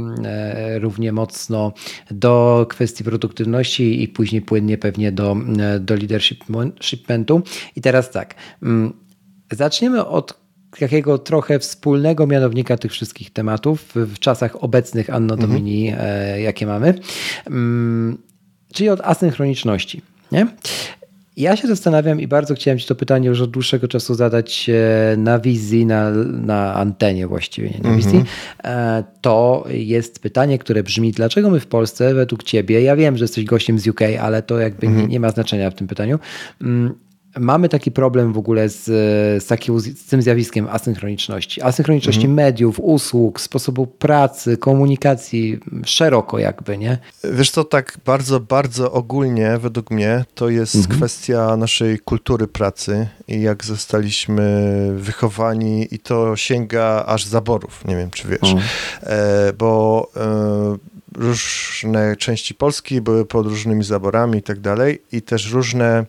[0.78, 1.72] równie mocno,
[2.10, 5.36] do kwestii produktywności i później płynnie pewnie do,
[5.80, 7.42] do leadershipmentu.
[7.76, 8.92] I teraz tak, mm,
[9.52, 10.45] zaczniemy od
[10.78, 15.50] takiego trochę wspólnego mianownika tych wszystkich tematów w czasach obecnych Anno mhm.
[15.50, 16.40] Domini, mhm.
[16.40, 16.94] jakie mamy,
[17.46, 18.18] mm,
[18.72, 20.02] czyli od asynchroniczności.
[20.32, 20.46] Nie?
[21.36, 25.16] Ja się zastanawiam i bardzo chciałem Ci to pytanie już od dłuższego czasu zadać e,
[25.16, 27.96] na wizji, na, na antenie właściwie, nie na mhm.
[27.96, 28.24] wizji.
[28.64, 33.24] E, to jest pytanie, które brzmi, dlaczego my w Polsce według Ciebie, ja wiem, że
[33.24, 36.18] jesteś gościem z UK, ale to jakby nie, nie ma znaczenia w tym pytaniu,
[36.62, 36.94] mm,
[37.38, 38.84] mamy taki problem w ogóle z,
[39.44, 41.62] z, takim, z tym zjawiskiem asynchroniczności.
[41.62, 42.34] Asynchroniczności mhm.
[42.34, 46.98] mediów, usług, sposobu pracy, komunikacji, szeroko jakby, nie?
[47.24, 50.96] Wiesz co, tak bardzo, bardzo ogólnie według mnie to jest mhm.
[50.96, 58.10] kwestia naszej kultury pracy i jak zostaliśmy wychowani i to sięga aż zaborów, nie wiem
[58.10, 58.62] czy wiesz, mhm.
[59.02, 60.76] e, bo e,
[61.16, 66.04] różne części Polski były pod różnymi zaborami i tak dalej i też różne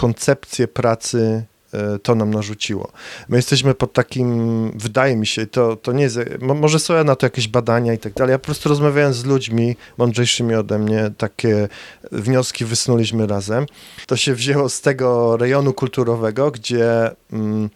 [0.00, 2.92] koncepcję pracy e, to nam narzuciło.
[3.28, 7.26] My jesteśmy pod takim, wydaje mi się, to, to nie jest, może są na to
[7.26, 11.68] jakieś badania i tak dalej, ja po prostu rozmawiając z ludźmi mądrzejszymi ode mnie, takie
[12.12, 13.66] wnioski wysnuliśmy razem.
[14.06, 17.70] To się wzięło z tego rejonu kulturowego, gdzie mm,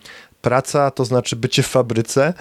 [0.44, 2.34] praca to znaczy bycie w fabryce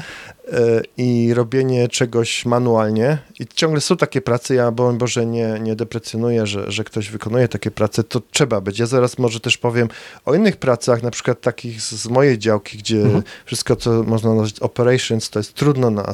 [0.52, 3.18] e, i robienie czegoś manualnie.
[3.40, 7.48] I ciągle są takie prace, ja bo Boże nie, nie deprecjonuję, że, że ktoś wykonuje
[7.48, 8.80] takie prace, to trzeba być.
[8.80, 9.88] Ja zaraz może też powiem
[10.26, 13.24] o innych pracach, na przykład takich z mojej działki, gdzie mhm.
[13.46, 16.06] wszystko, co można nazwać operations, to jest trudno na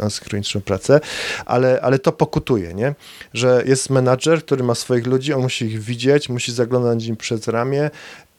[0.00, 1.00] asynchroniczną pracę,
[1.46, 2.94] ale, ale to pokutuje, nie?
[3.34, 7.48] Że jest menadżer, który ma swoich ludzi, on musi ich widzieć, musi zaglądać im przez
[7.48, 7.90] ramię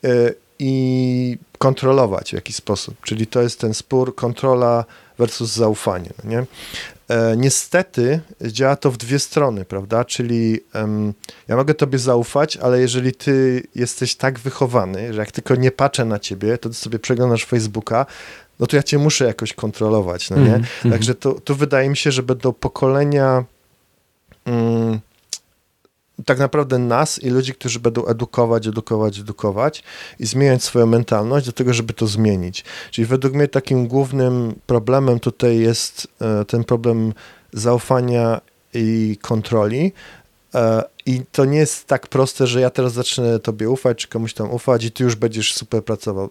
[0.03, 2.95] e, i kontrolować w jakiś sposób.
[3.03, 4.85] Czyli to jest ten spór kontrola
[5.17, 6.09] versus zaufanie.
[6.23, 6.45] No nie?
[7.09, 10.05] E, niestety działa to w dwie strony, prawda?
[10.05, 11.13] Czyli um,
[11.47, 16.05] ja mogę tobie zaufać, ale jeżeli ty jesteś tak wychowany, że jak tylko nie patrzę
[16.05, 18.05] na ciebie, to ty sobie przeglądasz Facebooka,
[18.59, 20.55] no to ja cię muszę jakoś kontrolować, no nie?
[20.55, 23.43] Mm, Także to, tu wydaje mi się, że będą pokolenia
[24.45, 24.99] um,
[26.25, 29.83] tak naprawdę nas i ludzi, którzy będą edukować, edukować, edukować
[30.19, 32.63] i zmieniać swoją mentalność do tego, żeby to zmienić.
[32.91, 37.13] Czyli według mnie takim głównym problemem tutaj jest e, ten problem
[37.53, 38.41] zaufania
[38.73, 39.93] i kontroli.
[40.55, 44.33] E, I to nie jest tak proste, że ja teraz zacznę tobie ufać, czy komuś
[44.33, 46.29] tam ufać i ty już będziesz super pracował.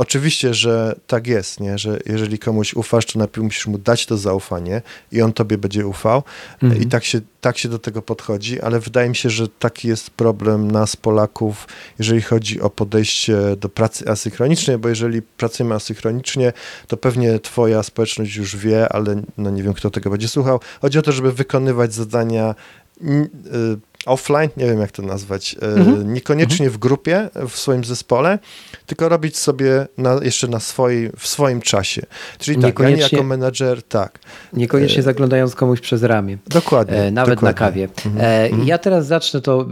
[0.00, 1.78] Oczywiście, że tak jest, nie?
[1.78, 4.82] że jeżeli komuś ufasz, to najpierw musisz mu dać to zaufanie
[5.12, 6.22] i on tobie będzie ufał
[6.62, 6.82] mhm.
[6.82, 10.10] i tak się, tak się do tego podchodzi, ale wydaje mi się, że taki jest
[10.10, 16.52] problem nas, Polaków, jeżeli chodzi o podejście do pracy asynchronicznej, bo jeżeli pracujemy asynchronicznie,
[16.86, 20.60] to pewnie twoja społeczność już wie, ale no nie wiem, kto tego będzie słuchał.
[20.80, 22.54] Chodzi o to, żeby wykonywać zadania
[23.02, 26.14] y, offline, nie wiem jak to nazwać, e, mhm.
[26.14, 26.72] niekoniecznie mhm.
[26.72, 28.38] w grupie, w swoim zespole,
[28.86, 32.02] tylko robić sobie na, jeszcze na swojej, w swoim czasie.
[32.38, 34.18] Czyli tak, ja jako menedżer, tak.
[34.52, 35.02] Niekoniecznie e...
[35.02, 36.38] zaglądając komuś przez ramię.
[36.46, 36.96] Dokładnie.
[36.96, 37.64] E, nawet dokładnie.
[37.64, 37.88] na kawie.
[38.06, 38.44] Mhm.
[38.44, 38.68] Mhm.
[38.68, 39.66] ja teraz zacznę to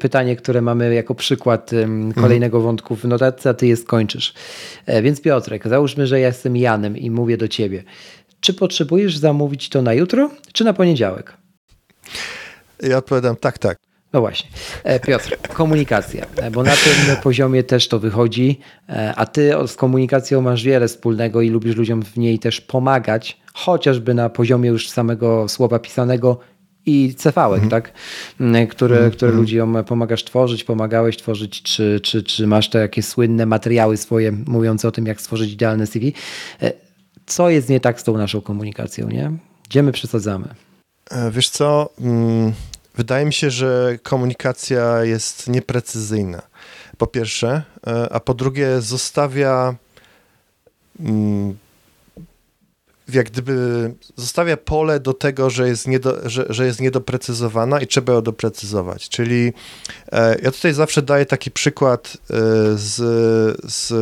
[0.00, 1.70] pytanie, które mamy jako przykład
[2.14, 4.34] kolejnego wątku w notatce, a ty je skończysz.
[5.02, 7.84] Więc Piotrek, załóżmy, że ja jestem Janem i mówię do ciebie.
[8.40, 11.36] Czy potrzebujesz zamówić to na jutro, czy na poniedziałek?
[12.82, 13.78] Ja odpowiadam tak, tak.
[14.12, 14.50] No właśnie.
[14.84, 20.40] E, Piotr, komunikacja, bo na tym poziomie też to wychodzi, e, a ty z komunikacją
[20.42, 25.48] masz wiele wspólnego i lubisz ludziom w niej też pomagać, chociażby na poziomie już samego
[25.48, 26.38] słowa pisanego
[26.86, 27.70] i cefałek, mm.
[27.70, 27.92] tak?
[28.70, 29.10] Które, mm.
[29.10, 29.40] które mm.
[29.40, 34.88] ludziom pomagasz tworzyć, pomagałeś tworzyć, czy, czy, czy masz te jakieś słynne materiały swoje mówiące
[34.88, 36.12] o tym, jak stworzyć idealne CV.
[37.26, 39.32] Co jest nie tak z tą naszą komunikacją, nie?
[39.68, 40.65] Gdzie my przesadzamy?
[41.10, 42.52] E, wiesz co, mm,
[42.94, 46.42] wydaje mi się, że komunikacja jest nieprecyzyjna.
[46.98, 49.74] Po pierwsze, e, a po drugie zostawia
[51.00, 51.56] mm,
[53.08, 58.12] jak gdyby zostawia pole do tego, że jest, niedo, że, że jest niedoprecyzowana i trzeba
[58.12, 59.08] ją doprecyzować.
[59.08, 59.52] Czyli
[60.12, 62.16] e, ja tutaj zawsze daję taki przykład
[62.74, 62.94] z,
[63.72, 63.92] z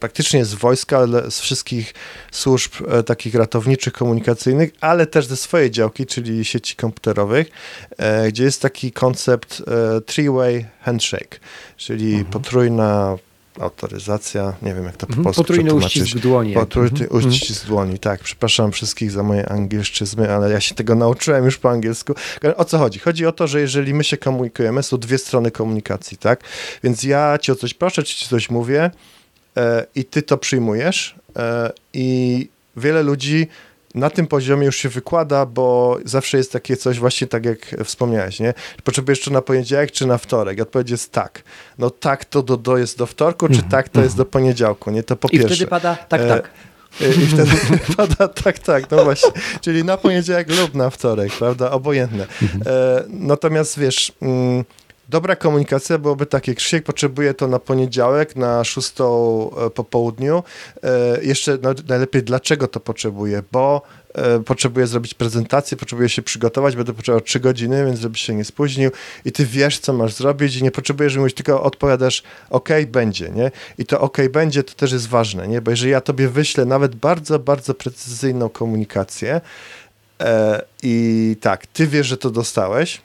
[0.00, 1.94] praktycznie z wojska, ale z wszystkich
[2.32, 7.50] służb e, takich ratowniczych, komunikacyjnych, ale też ze swojej działki, czyli sieci komputerowych,
[7.96, 11.40] e, gdzie jest taki koncept e, three-way handshake,
[11.76, 12.24] czyli mhm.
[12.24, 13.18] potrójna
[13.60, 15.24] autoryzacja, nie wiem jak to po mhm.
[15.24, 16.54] polsku Potrójny uścisk dłoni.
[16.54, 17.26] Potrójny mhm.
[17.26, 18.20] uścisk dłoni, tak.
[18.20, 22.14] Przepraszam wszystkich za moje angielszczyzny, ale ja się tego nauczyłem już po angielsku.
[22.56, 22.98] O co chodzi?
[22.98, 26.40] Chodzi o to, że jeżeli my się komunikujemy, są dwie strony komunikacji, tak?
[26.84, 28.90] Więc ja cię o coś proszę, czy ci coś mówię
[29.94, 33.48] i ty to przyjmujesz e, i wiele ludzi
[33.94, 38.40] na tym poziomie już się wykłada, bo zawsze jest takie coś właśnie tak jak wspomniałeś,
[38.40, 38.54] nie?
[38.84, 40.60] Potrzebujesz czy na poniedziałek, czy na wtorek.
[40.60, 41.42] Odpowiedź jest tak.
[41.78, 44.90] No tak to do, do jest do wtorku, czy mm tak to jest do poniedziałku,
[44.90, 45.02] nie?
[45.02, 45.54] To po I pierwsze.
[45.54, 46.50] I wtedy pada tak, e, tak.
[47.00, 47.50] E, I wtedy
[47.96, 49.30] pada tak, tak, no właśnie.
[49.60, 51.70] Czyli na poniedziałek lub na wtorek, prawda?
[51.70, 52.26] Obojętne.
[52.42, 52.62] Mhm.
[52.66, 54.12] E, natomiast wiesz...
[54.22, 54.64] Mm,
[55.08, 60.42] Dobra komunikacja byłoby takie, Krzysiek potrzebuje to na poniedziałek, na szóstą e, po południu.
[60.82, 63.82] E, jeszcze najlepiej dlaczego to potrzebuje, bo
[64.14, 68.44] e, potrzebuję zrobić prezentację, potrzebuję się przygotować, będę potrzebował trzy godziny, więc żeby się nie
[68.44, 68.90] spóźnił
[69.24, 73.50] i ty wiesz, co masz zrobić i nie potrzebujesz mówić, tylko odpowiadasz ok, będzie, nie?
[73.78, 75.60] I to ok, będzie, to też jest ważne, nie?
[75.60, 79.40] Bo jeżeli ja tobie wyślę nawet bardzo, bardzo precyzyjną komunikację
[80.82, 83.00] i tak, ty wiesz, że to dostałeś,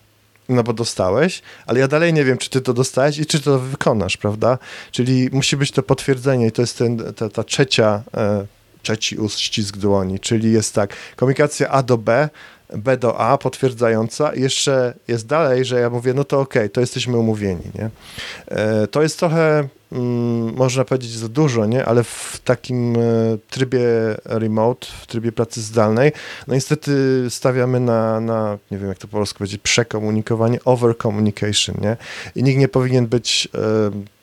[0.54, 3.60] no bo dostałeś, ale ja dalej nie wiem, czy ty to dostałeś i czy to
[3.60, 4.58] wykonasz, prawda?
[4.92, 8.46] Czyli musi być to potwierdzenie i to jest ten, ta, ta trzecia, e,
[8.82, 12.30] trzeci uścisk dłoni, czyli jest tak, komunikacja A do B,
[12.78, 16.82] B do A potwierdzająca jeszcze jest dalej, że ja mówię, no to okej, okay, to
[16.82, 17.90] jesteśmy umówieni, nie?
[18.48, 19.68] E, to jest trochę
[20.56, 21.86] można powiedzieć za dużo, nie?
[21.86, 23.00] ale w takim e,
[23.50, 23.82] trybie
[24.26, 26.12] remote, w trybie pracy zdalnej,
[26.48, 26.92] no niestety
[27.30, 31.98] stawiamy na, na nie wiem jak to po polsku powiedzieć, przekomunikowanie, over communication, nie?
[32.36, 33.60] I nikt nie powinien być, e,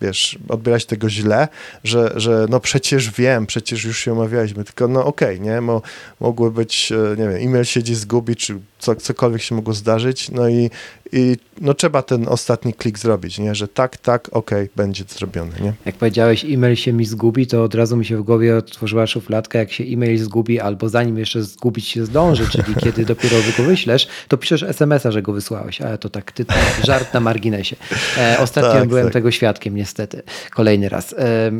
[0.00, 1.48] wiesz, odbierać tego źle,
[1.84, 5.60] że, że no przecież wiem, przecież już się omawialiśmy, tylko no okej, okay, nie?
[5.60, 5.82] Mo,
[6.20, 10.48] mogły być, e, nie wiem, e-mail siedzi zgubi, czy co, cokolwiek się mogło zdarzyć, no
[10.48, 10.70] i,
[11.12, 13.54] i no trzeba ten ostatni klik zrobić, nie?
[13.54, 15.72] Że tak, tak, okej, okay, będzie zrobione, nie?
[15.86, 19.58] Jak powiedziałeś, e-mail się mi zgubi, to od razu mi się w głowie otworzyła szufladka,
[19.58, 24.08] jak się e-mail zgubi, albo zanim jeszcze zgubić się zdąży, czyli kiedy dopiero go wyślesz,
[24.28, 26.44] to piszesz SMS-a, że go wysłałeś, ale to tak ty,
[26.84, 27.76] żart na marginesie.
[28.18, 29.12] E, ostatnio tak, byłem tak.
[29.12, 31.14] tego świadkiem, niestety, kolejny raz.
[31.18, 31.52] E,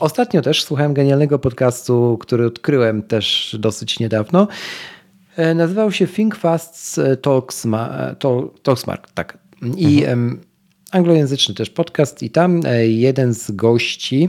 [0.00, 4.48] Ostatnio też słuchałem genialnego podcastu, który odkryłem też dosyć niedawno.
[5.36, 7.00] E, nazywał się Think Fast
[8.62, 9.38] Talksmart, tak.
[9.76, 10.40] I mhm
[10.90, 14.28] anglojęzyczny też podcast i tam e, jeden z gości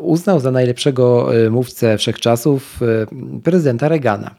[0.00, 4.34] uznał za najlepszego e, mówcę wszechczasów e, prezydenta Reagana.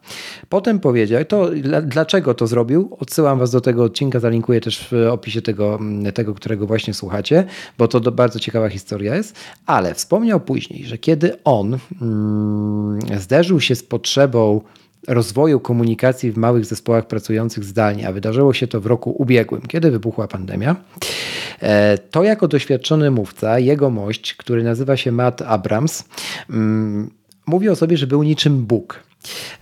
[0.50, 1.50] Potem powiedział, to
[1.84, 2.98] dlaczego to zrobił?
[3.00, 5.80] Odsyłam was do tego odcinka, zalinkuję też w opisie tego,
[6.14, 7.46] tego którego właśnie słuchacie,
[7.78, 13.76] bo to bardzo ciekawa historia jest, ale wspomniał później, że kiedy on mm, zderzył się
[13.76, 14.62] z potrzebą
[15.08, 19.92] rozwoju komunikacji w małych zespołach pracujących zdalnie, a wydarzyło się to w roku ubiegłym, kiedy
[19.92, 20.76] wybuchła pandemia,
[21.60, 26.04] e, to jako doświadczony mówca, jego mość, który nazywa się Matt Abrams,
[26.50, 27.10] mm,
[27.46, 29.11] mówi o sobie, że był niczym Bóg.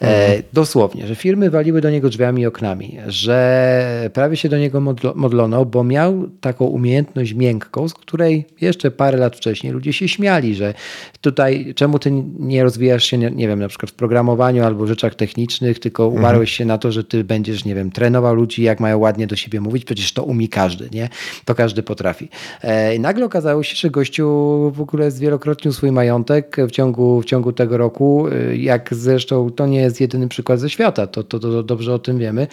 [0.01, 4.81] E, dosłownie, że firmy waliły do niego drzwiami i oknami, że prawie się do niego
[5.15, 10.55] modlono, bo miał taką umiejętność miękką, z której jeszcze parę lat wcześniej ludzie się śmiali,
[10.55, 10.73] że
[11.21, 14.87] tutaj czemu ty nie rozwijasz się, nie, nie wiem, na przykład w programowaniu albo w
[14.87, 16.21] rzeczach technicznych, tylko mhm.
[16.21, 19.35] umarłeś się na to, że ty będziesz, nie wiem, trenował ludzi, jak mają ładnie do
[19.35, 21.09] siebie mówić, przecież to umie każdy, nie?
[21.45, 22.29] To każdy potrafi.
[22.63, 24.27] E, I nagle okazało się, że gościu
[24.75, 29.67] w ogóle zwielokrotnił swój majątek w ciągu, w ciągu tego roku, e, jak zresztą to
[29.67, 32.47] nie jest jedyny przykład ze świata, to, to, to dobrze o tym wiemy.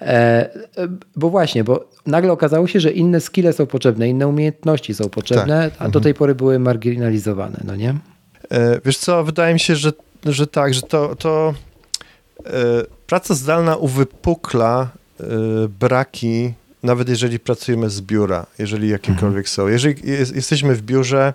[0.00, 0.50] E,
[1.16, 5.70] bo właśnie, bo nagle okazało się, że inne skille są potrzebne, inne umiejętności są potrzebne,
[5.70, 5.82] tak.
[5.82, 7.94] a do tej pory były marginalizowane, no nie?
[8.50, 9.92] E, wiesz co, wydaje mi się, że,
[10.24, 11.54] że tak, że to, to
[12.46, 12.50] e,
[13.06, 15.24] praca zdalna uwypukla e,
[15.80, 19.46] braki, nawet jeżeli pracujemy z biura, jeżeli jakiekolwiek mhm.
[19.46, 19.68] są.
[19.68, 21.34] Jeżeli jest, jesteśmy w biurze,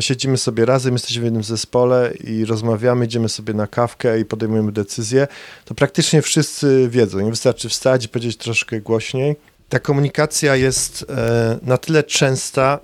[0.00, 4.72] siedzimy sobie razem, jesteśmy w jednym zespole i rozmawiamy, idziemy sobie na kawkę i podejmujemy
[4.72, 5.28] decyzje,
[5.64, 7.20] to praktycznie wszyscy wiedzą.
[7.20, 9.36] Nie wystarczy wstać i powiedzieć troszkę głośniej.
[9.68, 12.78] Ta komunikacja jest e, na tyle częsta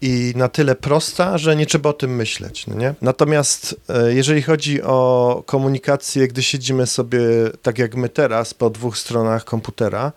[0.00, 2.66] i na tyle prosta, że nie trzeba o tym myśleć.
[2.66, 2.94] No nie?
[3.02, 7.20] Natomiast e, jeżeli chodzi o komunikację, gdy siedzimy sobie
[7.62, 10.12] tak jak my teraz po dwóch stronach komputera,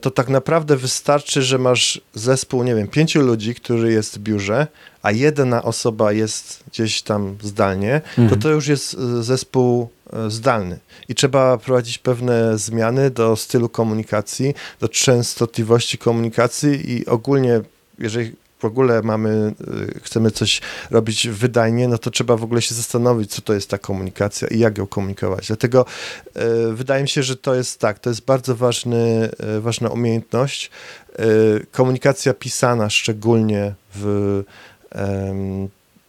[0.00, 4.66] to tak naprawdę wystarczy, że masz zespół, nie wiem, pięciu ludzi, który jest w biurze,
[5.02, 8.28] a jedna osoba jest gdzieś tam zdalnie, mhm.
[8.28, 10.78] to to już jest e, zespół e, zdalny.
[11.08, 17.60] I trzeba prowadzić pewne zmiany do stylu komunikacji, do częstotliwości komunikacji i ogólnie,
[17.98, 18.32] jeżeli
[18.66, 19.54] ogóle mamy,
[19.96, 23.70] y, chcemy coś robić wydajnie, no to trzeba w ogóle się zastanowić, co to jest
[23.70, 25.46] ta komunikacja i jak ją komunikować.
[25.46, 25.86] Dlatego
[26.36, 30.70] y, wydaje mi się, że to jest tak, to jest bardzo ważny, y, ważna umiejętność.
[31.72, 34.42] Komunikacja pisana szczególnie w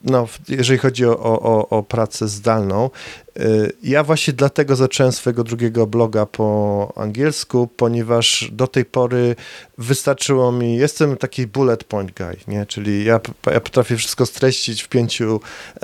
[0.04, 2.89] no, jeżeli chodzi o, o, o pracę zdalną,
[3.84, 9.36] ja właśnie dlatego zacząłem swojego drugiego bloga po angielsku, ponieważ do tej pory
[9.78, 12.65] wystarczyło mi, jestem taki bullet point guy, nie?
[12.65, 13.19] czyli ja,
[13.52, 15.39] ja potrafię wszystko streścić w pięciu,
[15.76, 15.80] e,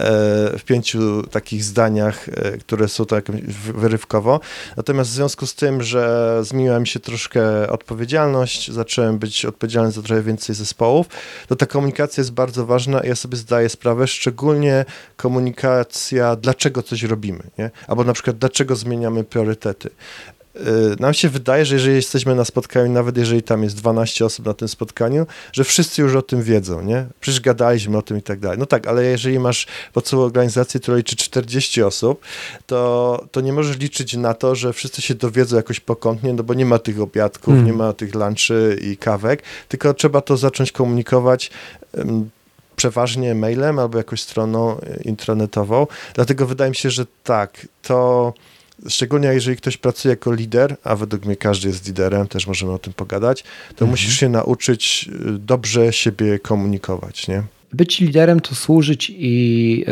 [0.58, 3.32] w pięciu takich zdaniach, e, które są tak
[3.74, 4.40] wyrywkowo.
[4.78, 10.02] Natomiast w związku z tym, że zmieniła mi się troszkę odpowiedzialność, zacząłem być odpowiedzialny za
[10.02, 11.08] trochę więcej zespołów,
[11.48, 14.86] to ta komunikacja jest bardzo ważna i ja sobie zdaję sprawę, szczególnie
[15.18, 17.72] komunikacja, dlaczego coś robimy nie?
[17.88, 19.90] Albo na przykład, dlaczego zmieniamy priorytety.
[20.56, 20.62] Y,
[21.00, 24.54] nam się wydaje, że jeżeli jesteśmy na spotkaniu, nawet jeżeli tam jest 12 osób na
[24.54, 27.06] tym spotkaniu, że wszyscy już o tym wiedzą, nie?
[27.20, 28.58] Przecież gadaliśmy o tym i tak dalej.
[28.58, 32.22] No tak, ale jeżeli masz pod sobą organizację, która liczy 40 osób,
[32.68, 36.54] to, to nie możesz liczyć na to, że wszyscy się dowiedzą jakoś pokątnie, no bo
[36.54, 37.66] nie ma tych obiadków, hmm.
[37.66, 41.52] nie ma tych lunchy i kawek, tylko trzeba to zacząć komunikować
[42.76, 45.88] przeważnie mailem albo jakąś stroną intranetową.
[46.14, 48.34] Dlatego wydaje mi się, że tak, to
[48.90, 52.80] szczególnie jeżeli ktoś pracuje jako lider, a według mnie każdy jest liderem, też możemy o
[52.80, 53.92] tym pogadać, to mhm.
[53.92, 57.44] musisz się nauczyć y, dobrze siebie komunikować, nie?
[57.74, 59.86] Być liderem to służyć i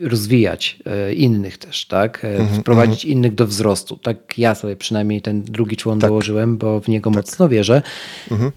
[0.00, 2.24] rozwijać e, innych też, tak?
[2.24, 3.96] E, mhm, Wprowadzić mm innych do wzrostu.
[3.96, 6.10] Tak ja sobie przynajmniej ten drugi człon tak.
[6.10, 7.16] dołożyłem, bo w niego tak.
[7.16, 7.82] mocno wierzę.
[8.30, 8.52] Mhm.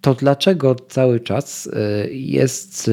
[0.00, 2.90] To dlaczego cały czas e, jest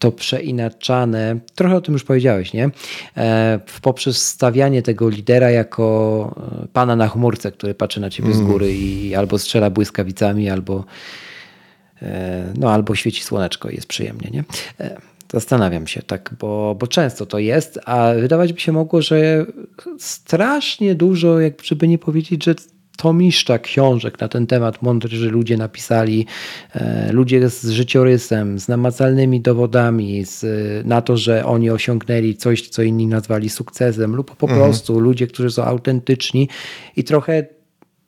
[0.00, 2.70] to przeinaczane, trochę o tym już powiedziałeś, nie?
[3.16, 8.38] E, poprzez stawianie tego lidera jako e, pana na chmurce, który patrzy na ciebie mm.
[8.38, 10.84] z góry i albo strzela błyskawicami, albo,
[12.02, 14.44] e, no, albo świeci słoneczko i jest przyjemnie, nie?
[15.32, 19.46] Zastanawiam się tak, bo, bo często to jest, a wydawać by się mogło, że
[19.98, 22.54] strasznie dużo, jak żeby nie powiedzieć, że
[23.00, 26.26] tomiszcza książek na ten temat mądrzy ludzie napisali,
[26.74, 30.46] e, ludzie z życiorysem, z namacalnymi dowodami z,
[30.86, 34.62] na to, że oni osiągnęli coś, co inni nazwali sukcesem, lub po mhm.
[34.62, 36.48] prostu ludzie, którzy są autentyczni
[36.96, 37.46] i trochę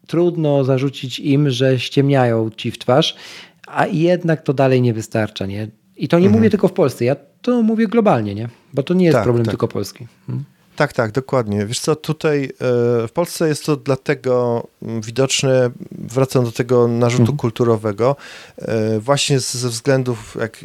[0.06, 3.16] trudno zarzucić im, że ściemniają ci w twarz,
[3.66, 5.46] a jednak to dalej nie wystarcza.
[5.46, 5.68] Nie?
[5.96, 6.40] I to nie mhm.
[6.40, 8.48] mówię tylko w Polsce, ja to mówię globalnie, nie?
[8.72, 9.52] bo to nie jest tak, problem tak.
[9.52, 10.06] tylko polski.
[10.26, 10.44] Hmm?
[10.82, 11.66] Tak, tak, dokładnie.
[11.66, 12.48] Wiesz co, tutaj e,
[13.08, 17.38] w Polsce jest to dlatego mm, widoczne, wracam do tego narzutu mhm.
[17.38, 18.16] kulturowego,
[18.58, 20.64] e, właśnie ze względów jak,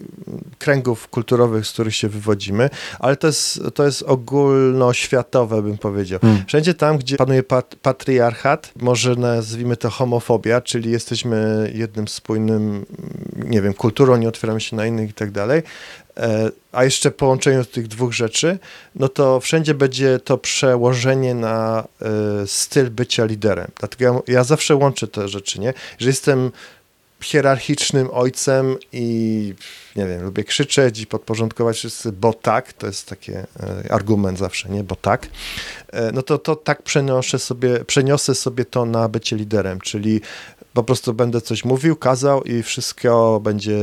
[0.59, 6.19] kręgów kulturowych, z których się wywodzimy, ale to jest, to jest ogólnoświatowe, bym powiedział.
[6.23, 6.45] Mhm.
[6.47, 12.85] Wszędzie tam, gdzie panuje pat, patriarchat, może nazwijmy to homofobia, czyli jesteśmy jednym spójnym,
[13.35, 15.63] nie wiem, kulturą, nie otwieramy się na innych i tak dalej,
[16.71, 18.59] a jeszcze połączeniu tych dwóch rzeczy,
[18.95, 23.71] no to wszędzie będzie to przełożenie na e, styl bycia liderem.
[23.79, 25.73] Dlatego ja, ja zawsze łączę te rzeczy, nie?
[25.99, 26.51] Że jestem
[27.21, 29.53] hierarchicznym ojcem i
[29.95, 33.45] nie wiem, lubię krzyczeć i podporządkować wszyscy, bo tak, to jest taki e,
[33.89, 35.27] argument zawsze, nie, bo tak,
[36.13, 40.21] no to, to tak przeniosę sobie, przeniosę sobie to na bycie liderem, czyli
[40.73, 43.77] po prostu będę coś mówił, kazał i wszystko będzie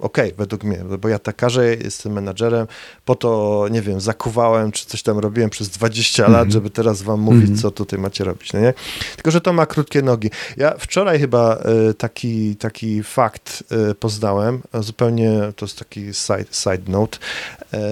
[0.00, 2.66] okej, okay, według mnie, bo ja takarze, jestem menadżerem,
[3.04, 6.32] po to, nie wiem, zakuwałem, czy coś tam robiłem przez 20 mm -hmm.
[6.32, 6.52] lat, mhm.
[6.52, 7.62] żeby teraz wam mówić, mm -hmm.
[7.62, 8.74] co tutaj macie robić, no nie?
[9.14, 10.30] Tylko, że to ma krótkie nogi.
[10.56, 11.58] Ja wczoraj chyba
[11.90, 17.18] y, taki, taki fakt y, poznałem, zupełnie, to jest taki side, side note,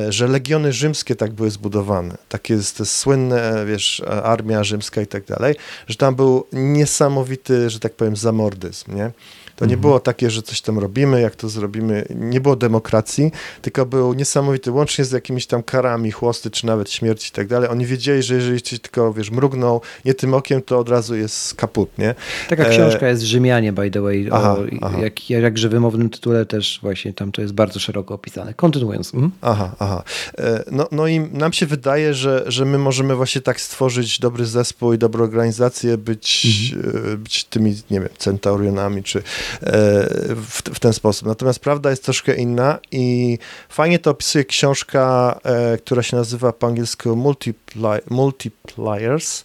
[0.09, 2.16] y, że legiony rzymskie tak były zbudowane.
[2.29, 5.55] Takie jest te słynne, wiesz, armia rzymska i tak dalej,
[5.87, 9.11] że tam był niesamowity, że tak powiem, zamordyzm, nie?
[9.59, 9.81] To nie mhm.
[9.81, 12.05] było takie, że coś tam robimy, jak to zrobimy.
[12.11, 17.29] Nie było demokracji, tylko był niesamowity, łącznie z jakimiś tam karami, chłosty, czy nawet śmierci
[17.29, 17.68] i tak dalej.
[17.68, 21.55] Oni wiedzieli, że jeżeli ci tylko, wiesz, mrugnął nie tym okiem, to od razu jest
[21.55, 22.14] kaput, nie?
[22.49, 22.71] Taka e...
[22.71, 24.99] książka jest Rzymianie, by the way, aha, o aha.
[25.01, 28.55] Jak, jakże wymownym tytule też właśnie tam to jest bardzo szeroko opisane.
[28.55, 29.14] Kontynuując.
[29.14, 29.33] Mhm.
[29.40, 30.03] Aha, aha.
[30.38, 34.47] E, no, no i nam się wydaje, że, że my możemy właśnie tak stworzyć dobry
[34.47, 37.12] zespół i dobrą organizację, być, mhm.
[37.12, 39.23] E, być tymi, nie wiem, centaurionami, czy
[39.61, 41.28] w, w, ten sposób.
[41.28, 46.66] Natomiast prawda jest troszkę inna i fajnie to opisuje książka, e, która się nazywa po
[46.66, 49.44] angielsku Multipli Multipliers.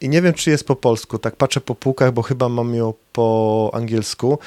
[0.00, 1.18] I nie wiem, czy jest po polsku.
[1.18, 4.38] Tak patrzę po półkach, bo chyba mam ją po angielsku.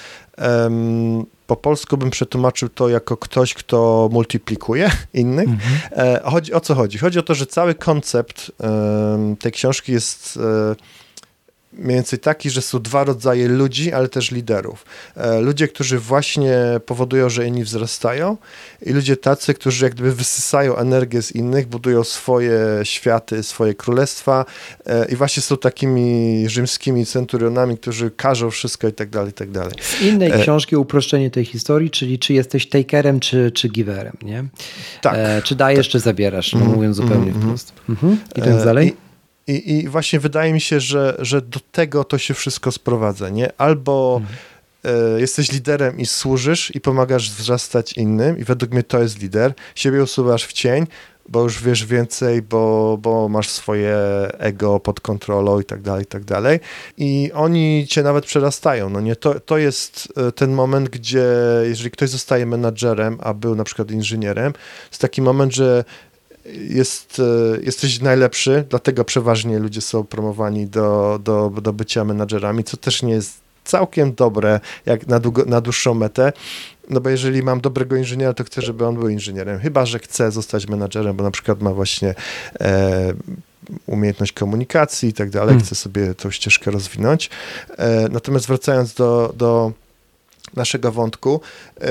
[1.47, 5.47] Po polsku bym przetłumaczył to jako ktoś, kto multiplikuje innych.
[5.47, 5.79] Mhm.
[5.91, 6.97] E, chodzi, o co chodzi?
[6.97, 8.51] Chodzi o to, że cały koncept
[9.39, 10.75] tej książki jest e,
[11.73, 14.86] mniej więcej taki, że są dwa rodzaje ludzi, ale też liderów.
[15.15, 18.37] E, ludzie, którzy właśnie powodują, że inni wzrastają
[18.85, 24.46] i ludzie tacy, którzy jak gdyby wysysają energię z innych, budują swoje światy, swoje królestwa
[24.85, 29.52] e, i właśnie są takimi rzymskimi centurionami, którzy każą wszystko i tak dalej, i tak
[29.52, 29.73] dalej.
[29.81, 30.39] Z innej e...
[30.41, 34.46] książki uproszczenie tej historii, czyli czy jesteś takerem, czy, czy giverem, nie?
[35.02, 35.15] Tak.
[35.17, 35.91] E, czy dajesz, tak.
[35.91, 37.73] czy zabierasz, no, mm, mówiąc zupełnie mm, wprost.
[37.89, 38.17] Mhm.
[38.35, 38.87] I tak dalej?
[38.87, 39.08] I
[39.50, 43.52] i, I, właśnie wydaje mi się, że, że do tego to się wszystko sprowadza, nie?
[43.58, 45.15] Albo mhm.
[45.15, 49.54] y, jesteś liderem i służysz i pomagasz wzrastać innym i według mnie to jest lider.
[49.75, 50.87] Siebie usuwasz w cień,
[51.29, 53.97] bo już wiesz więcej, bo, bo masz swoje
[54.37, 56.60] ego pod kontrolą i tak dalej, i tak dalej.
[56.97, 59.15] I oni cię nawet przerastają, no nie?
[59.15, 61.25] To, to jest e, ten moment, gdzie
[61.63, 64.54] jeżeli ktoś zostaje menadżerem, a był na przykład inżynierem,
[64.89, 65.83] jest taki moment, że
[66.54, 67.21] jest,
[67.56, 73.04] e, jesteś najlepszy, dlatego przeważnie ludzie są promowani do, do, do bycia menadżerami, co też
[73.04, 76.33] nie jest całkiem dobre, jak na, długo, na dłuższą metę.
[76.89, 79.60] No bo jeżeli mam dobrego inżyniera, to chcę, żeby on był inżynierem.
[79.60, 82.15] Chyba, że chce zostać menadżerem, bo na przykład ma właśnie
[82.60, 83.13] e,
[83.85, 85.65] umiejętność komunikacji i tak dalej, hmm.
[85.65, 87.29] chce sobie tą ścieżkę rozwinąć.
[87.77, 89.71] E, natomiast wracając do, do
[90.56, 91.41] naszego wątku,
[91.81, 91.89] e,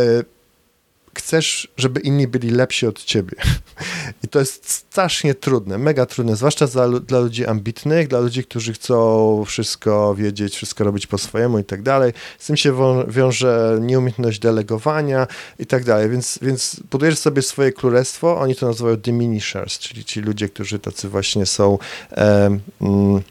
[1.14, 3.36] chcesz, żeby inni byli lepsi od ciebie.
[4.24, 8.72] I to jest strasznie trudne, mega trudne, zwłaszcza dla, dla ludzi ambitnych, dla ludzi, którzy
[8.72, 12.12] chcą wszystko wiedzieć, wszystko robić po swojemu i tak dalej.
[12.38, 12.74] Z tym się
[13.08, 15.26] wiąże nieumiejętność delegowania
[15.58, 20.20] i tak dalej, więc, więc budujesz sobie swoje królestwo, oni to nazywają diminishers, czyli ci
[20.20, 21.78] ludzie, którzy tacy właśnie są
[22.12, 23.22] e, mm,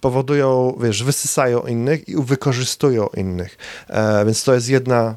[0.00, 3.58] powodują, wiesz, wysysają innych i wykorzystują innych.
[3.88, 5.14] E, więc to jest jedna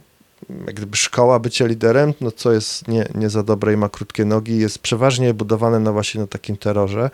[0.50, 4.26] jak gdyby szkoła bycia liderem, no co jest nie, nie za dobre i ma krótkie
[4.26, 7.10] nogi, jest przeważnie budowane na właśnie na takim terrorze.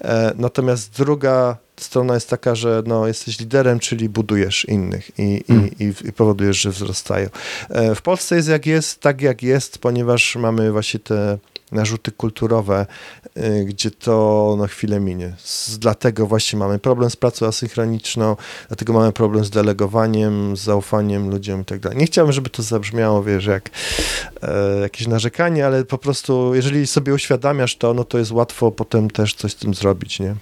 [0.00, 5.70] E, natomiast druga strona jest taka, że no, jesteś liderem, czyli budujesz innych i, hmm.
[5.78, 7.28] i, i, powodujesz, że wzrastają.
[7.68, 11.38] E, w Polsce jest jak jest, tak jak jest, ponieważ mamy właśnie te
[11.72, 12.86] narzuty kulturowe,
[13.36, 15.32] y, gdzie to na chwilę minie.
[15.78, 18.36] Dlatego właśnie mamy problem z pracą asynchroniczną,
[18.68, 21.98] dlatego mamy problem z delegowaniem, z zaufaniem ludziom i tak dalej.
[21.98, 23.70] Nie chciałbym, żeby to zabrzmiało, wiesz, jak
[24.42, 29.10] e, jakieś narzekanie, ale po prostu, jeżeli sobie uświadamiasz to, no to jest łatwo potem
[29.10, 30.34] też coś z tym zrobić, nie?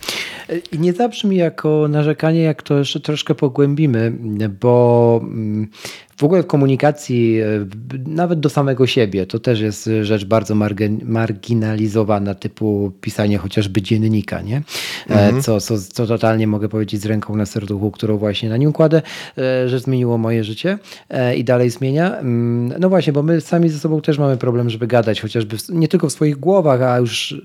[0.72, 4.12] I nie zabrzmi jako narzekanie, jak to jeszcze troszkę pogłębimy,
[4.60, 5.68] bo mm,
[6.16, 7.46] w ogóle w komunikacji, e,
[8.06, 10.54] nawet do samego siebie, to też jest rzecz bardzo
[11.02, 14.56] marginalizowana, typu pisanie chociażby dziennika, nie?
[14.56, 14.62] E,
[15.10, 15.42] mhm.
[15.42, 19.02] Co, co, co totalnie mogę powiedzieć z ręką na serduchu, którą właśnie na nim kładę,
[19.38, 20.78] e, że zmieniło moje życie
[21.36, 22.18] i dalej zmienia.
[22.18, 25.68] Mm, no właśnie, bo my sami ze sobą też mamy problem, żeby gadać, chociażby w,
[25.68, 27.42] nie tylko w swoich głowach, a już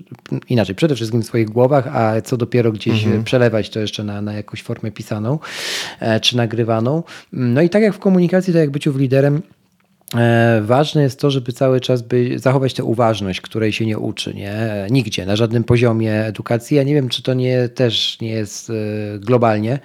[0.48, 3.24] inaczej, przede wszystkim w swoich głowach, a co dopiero gdzieś mhm.
[3.24, 5.38] przelewać to jeszcze na, na jakąś formę pisaną
[6.22, 7.02] czy nagrywaną.
[7.32, 9.42] No i tak jak w komunikacji, to jak byciu liderem
[10.62, 14.52] ważne jest to, żeby cały czas by zachować tę uważność, której się nie uczy, nie?
[14.90, 16.76] Nigdzie, na żadnym poziomie edukacji.
[16.76, 18.74] Ja nie wiem, czy to nie też nie jest e,
[19.18, 19.78] globalnie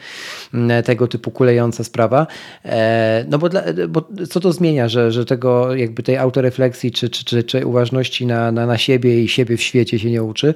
[0.85, 2.27] tego typu kulejąca sprawa.
[2.65, 7.09] E, no bo, dla, bo co to zmienia, że, że tego jakby tej autorefleksji czy,
[7.09, 10.53] czy, czy, czy uważności na, na, na siebie i siebie w świecie się nie uczy?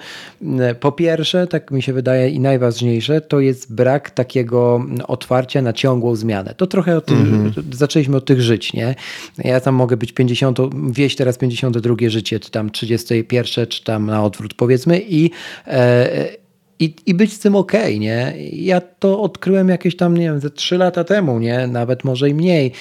[0.80, 6.16] Po pierwsze, tak mi się wydaje i najważniejsze, to jest brak takiego otwarcia na ciągłą
[6.16, 6.54] zmianę.
[6.58, 7.76] To trochę o tym, mm -hmm.
[7.76, 8.96] zaczęliśmy od tych żyć, nie?
[9.38, 10.58] Ja tam mogę być 50,
[10.92, 15.32] wieść teraz 52 życie, czy tam 31, czy tam na odwrót powiedzmy i
[15.68, 16.42] e,
[16.80, 18.34] i, i być z tym ok, nie?
[18.52, 21.68] Ja to odkryłem jakieś tam, nie wiem, ze 3 lata temu, nie?
[21.68, 22.72] Nawet może i mniej,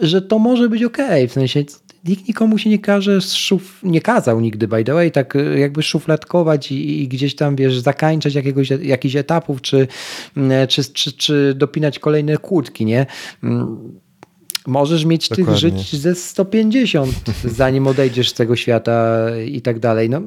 [0.00, 0.98] że to może być ok,
[1.28, 1.64] w sensie
[2.04, 6.72] nikt nikomu się nie każe, szuf, nie kazał nigdy, by the way, tak jakby szufladkować
[6.72, 9.88] i, i gdzieś tam, wiesz, zakańczać jakiegoś, jakichś etapów, czy,
[10.68, 13.06] czy, czy, czy dopinać kolejne kłódki, nie?
[14.66, 15.46] Możesz mieć Dokładnie.
[15.46, 17.14] tych żyć ze 150,
[17.44, 20.10] zanim odejdziesz z tego świata i tak dalej.
[20.10, 20.20] No,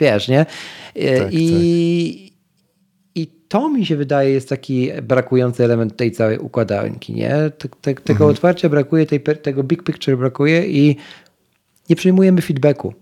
[0.00, 0.46] wiesz, nie?
[0.94, 2.34] E, tak, I, tak.
[3.14, 7.30] I to mi się wydaje jest taki brakujący element tej całej układanki, nie?
[7.58, 8.30] Te, te, tego mhm.
[8.30, 10.96] otwarcia brakuje, tej, tego big picture brakuje i
[11.88, 12.94] nie przyjmujemy feedbacku.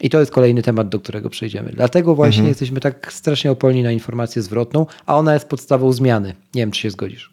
[0.00, 1.72] I to jest kolejny temat, do którego przejdziemy.
[1.72, 2.48] Dlatego właśnie mhm.
[2.48, 6.34] jesteśmy tak strasznie opolni na informację zwrotną, a ona jest podstawą zmiany.
[6.54, 7.30] Nie wiem, czy się zgodzisz.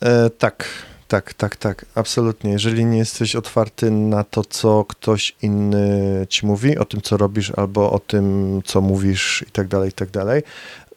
[0.00, 0.68] E, tak,
[1.08, 2.52] tak, tak, tak, absolutnie.
[2.52, 7.52] Jeżeli nie jesteś otwarty na to, co ktoś inny ci mówi, o tym, co robisz,
[7.56, 10.42] albo o tym, co mówisz i tak dalej, i tak dalej,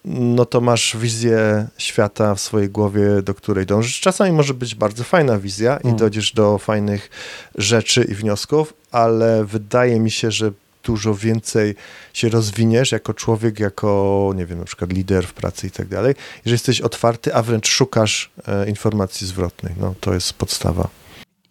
[0.06, 4.00] no to masz wizję świata w swojej głowie, do której dążysz.
[4.00, 5.98] Czasami może być bardzo fajna wizja i mm.
[5.98, 7.10] dojdziesz do fajnych
[7.56, 10.52] rzeczy i wniosków, ale wydaje mi się, że
[10.84, 11.76] dużo więcej
[12.14, 16.16] się rozwiniesz jako człowiek, jako, nie wiem, na przykład lider w pracy i tak dalej,
[16.38, 19.74] jeżeli jesteś otwarty, a wręcz szukasz e, informacji zwrotnej.
[19.80, 20.90] No, to jest podstawa.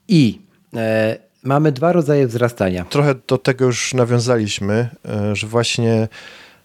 [0.08, 0.40] I
[0.76, 2.84] e, mamy dwa rodzaje wzrastania.
[2.84, 6.08] Trochę do tego już nawiązaliśmy, e, że właśnie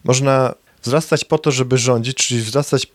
[0.04, 0.54] można
[0.84, 2.88] wzrastać po to, żeby rządzić, czyli wzrastać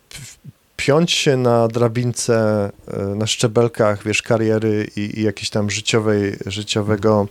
[0.76, 7.28] piąć się na drabince, e, na szczebelkach, wiesz, kariery i, i jakiejś tam życiowej, życiowego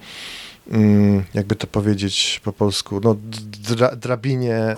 [1.33, 3.15] jakby to powiedzieć po polsku, no,
[3.69, 4.77] dra, drabinie, e,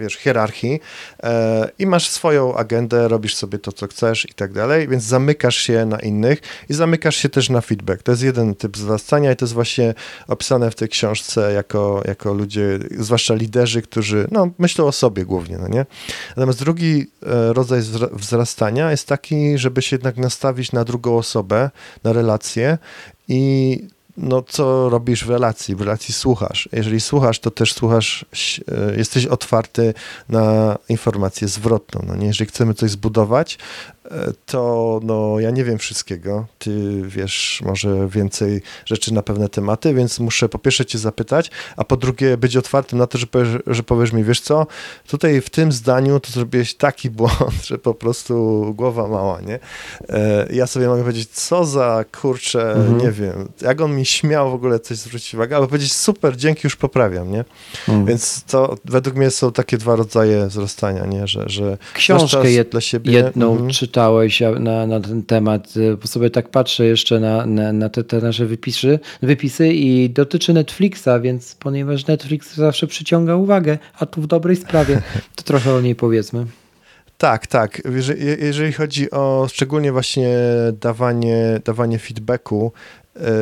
[0.00, 0.80] wiesz, hierarchii
[1.22, 5.56] e, i masz swoją agendę, robisz sobie to, co chcesz i tak dalej, więc zamykasz
[5.56, 8.02] się na innych i zamykasz się też na feedback.
[8.02, 9.94] To jest jeden typ wzrastania i to jest właśnie
[10.28, 15.58] opisane w tej książce jako, jako ludzie, zwłaszcza liderzy, którzy, no, myślą o sobie głównie,
[15.58, 15.86] no nie?
[16.28, 17.80] Natomiast drugi e, rodzaj
[18.12, 21.70] wzrastania jest taki, żeby się jednak nastawić na drugą osobę,
[22.04, 22.78] na relację
[23.28, 23.78] i
[24.22, 25.76] no, co robisz w relacji?
[25.76, 26.68] W relacji słuchasz.
[26.72, 28.24] Jeżeli słuchasz, to też słuchasz,
[28.68, 29.94] e, jesteś otwarty
[30.28, 32.04] na informację zwrotną.
[32.06, 32.26] No nie?
[32.26, 33.58] Jeżeli chcemy coś zbudować,
[34.46, 36.46] to no, ja nie wiem wszystkiego.
[36.58, 41.84] Ty wiesz może więcej rzeczy na pewne tematy, więc muszę po pierwsze cię zapytać, a
[41.84, 44.66] po drugie być otwartym na to, że powiesz, że powiesz mi, wiesz co,
[45.08, 49.58] tutaj w tym zdaniu to zrobiłeś taki błąd, że po prostu głowa mała, nie?
[50.08, 52.98] E, ja sobie mogę powiedzieć, co za kurczę, mhm.
[52.98, 56.60] nie wiem, jak on mi śmiał w ogóle coś zwrócić uwagę, albo powiedzieć, super, dzięki,
[56.64, 57.44] już poprawiam, nie?
[57.88, 58.06] Mhm.
[58.06, 61.26] Więc to według mnie są takie dwa rodzaje wzrastania, nie?
[61.26, 63.12] Że, że Książkę jed, dla siebie.
[63.12, 63.70] jedną mhm.
[63.70, 68.04] czytam czytałeś na, na ten temat, bo sobie tak patrzę jeszcze na, na, na te,
[68.04, 74.22] te, nasze wypisy, wypisy i dotyczy Netflixa, więc ponieważ Netflix zawsze przyciąga uwagę, a tu
[74.22, 75.02] w dobrej sprawie,
[75.36, 76.46] to trochę o niej powiedzmy.
[77.18, 77.82] Tak, tak.
[78.38, 80.28] Jeżeli chodzi o szczególnie właśnie
[80.80, 82.72] dawanie, dawanie feedbacku,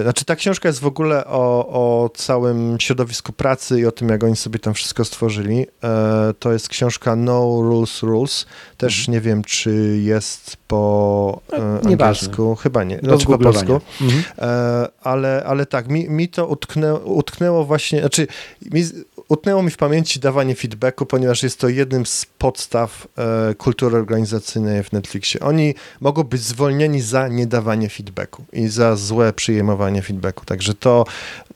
[0.03, 4.25] znaczy, ta książka jest w ogóle o, o całym środowisku pracy i o tym, jak
[4.25, 5.67] oni sobie tam wszystko stworzyli.
[5.85, 8.47] E, to jest książka No Rules Rules.
[8.77, 9.15] Też mhm.
[9.15, 12.57] nie wiem, czy jest po no, angielsku.
[12.57, 12.99] Chyba nie.
[12.99, 13.81] Znaczy po polsku.
[14.01, 14.23] Mhm.
[15.03, 18.27] Ale, ale tak, mi, mi to utknęło, utknęło właśnie, znaczy
[18.73, 18.85] mi
[19.29, 24.83] Utnęło mi w pamięci dawanie feedbacku, ponieważ jest to jednym z podstaw e, kultury organizacyjnej
[24.83, 25.41] w Netflixie.
[25.41, 30.45] Oni mogą być zwolnieni za niedawanie feedbacku i za złe przyjmowanie feedbacku.
[30.45, 31.05] Także to,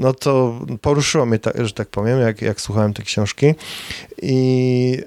[0.00, 3.54] no to poruszyło mnie, że tak powiem, jak, jak słuchałem tej książki
[4.22, 4.98] i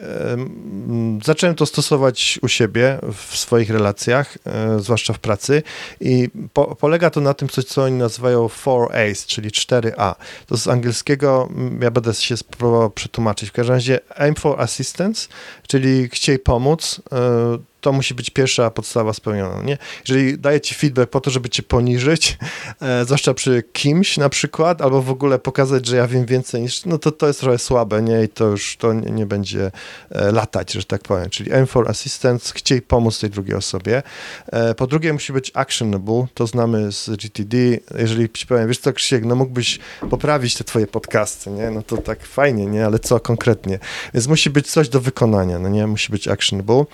[1.23, 5.63] zacząłem to stosować u siebie w swoich relacjach, e, zwłaszcza w pracy
[6.01, 10.15] i po, polega to na tym coś, co oni nazywają 4A's, czyli 4A.
[10.47, 11.49] To z angielskiego,
[11.81, 13.49] ja będę się próbował przetłumaczyć.
[13.49, 15.27] W każdym razie aim for assistance,
[15.67, 19.77] czyli chciej pomóc, e, to musi być pierwsza podstawa spełniona, nie?
[20.07, 22.37] Jeżeli daje ci feedback po to, żeby cię poniżyć,
[22.81, 26.85] e, zwłaszcza przy kimś na przykład, albo w ogóle pokazać, że ja wiem więcej niż,
[26.85, 28.23] no to to jest trochę słabe, nie?
[28.23, 29.71] I to już to nie, nie będzie
[30.11, 31.29] e, latać, że tak powiem.
[31.29, 34.03] Czyli aim for assistance, chciej pomóc tej drugiej osobie.
[34.51, 37.57] E, po drugie musi być actionable, to znamy z GTD.
[37.97, 39.79] Jeżeli ci powiem, wiesz co Krzysiek, no mógłbyś
[40.09, 41.71] poprawić te twoje podcasty, nie?
[41.71, 42.85] No to tak fajnie, nie?
[42.85, 43.79] Ale co konkretnie?
[44.13, 45.87] Więc musi być coś do wykonania, no nie?
[45.87, 46.85] Musi być actionable.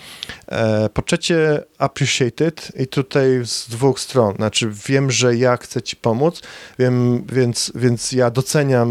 [0.47, 4.36] E, po trzecie, appreciated i tutaj z dwóch stron.
[4.36, 6.41] Znaczy, wiem, że ja chcę ci pomóc,
[6.79, 8.89] wiem, więc, więc ja doceniam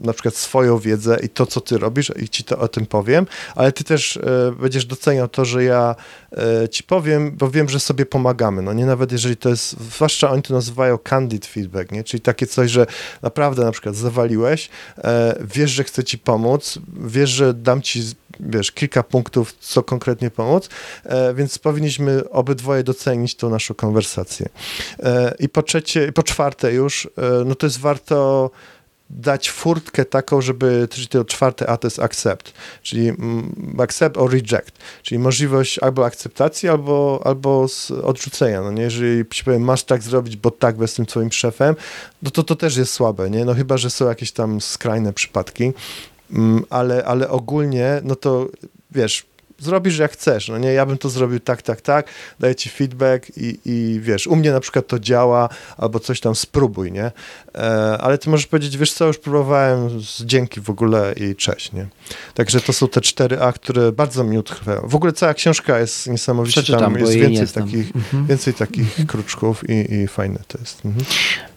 [0.00, 3.26] na przykład swoją wiedzę i to, co ty robisz i ci to o tym powiem,
[3.54, 5.96] ale ty też e, będziesz doceniał to, że ja
[6.32, 8.62] e, ci powiem, bo wiem, że sobie pomagamy.
[8.62, 12.04] No nie nawet jeżeli to jest, zwłaszcza oni to nazywają candid feedback, nie?
[12.04, 12.86] czyli takie coś, że
[13.22, 14.68] naprawdę na przykład zawaliłeś,
[14.98, 18.02] e, wiesz, że chcę ci pomóc, wiesz, że dam ci
[18.40, 20.68] wiesz, kilka punktów, co konkretnie pomóc,
[21.04, 24.48] e, więc powinniśmy obydwoje docenić tą naszą konwersację.
[25.02, 28.50] E, I po trzecie, po czwarte już, e, no to jest warto
[29.10, 34.32] dać furtkę taką, żeby, czyli to czwarte A to jest accept, czyli mm, accept or
[34.32, 34.72] reject,
[35.02, 37.66] czyli możliwość albo akceptacji, albo, albo
[38.02, 41.76] odrzucenia, no nie, jeżeli ci powiem, masz tak zrobić, bo tak bez tym twoim szefem,
[42.22, 45.72] no to to też jest słabe, nie, no chyba, że są jakieś tam skrajne przypadki,
[46.70, 48.48] ale, ale ogólnie, no to
[48.90, 49.26] wiesz,
[49.64, 52.06] zrobisz jak chcesz, no nie, ja bym to zrobił tak, tak, tak,
[52.40, 56.34] daję ci feedback i, i wiesz, u mnie na przykład to działa, albo coś tam
[56.34, 57.12] spróbuj, nie,
[57.54, 57.60] e,
[58.00, 59.88] ale ty możesz powiedzieć, wiesz co, już próbowałem,
[60.20, 61.86] dzięki w ogóle i cześć, nie.
[62.34, 64.80] Także to są te cztery A, które bardzo mi utkwiają.
[64.84, 68.26] W ogóle cała książka jest niesamowicie, Przeczytam, tam jest więcej takich, mhm.
[68.26, 69.06] więcej takich mhm.
[69.06, 70.82] kruczków i, i fajne to jest.
[70.84, 71.04] Mhm.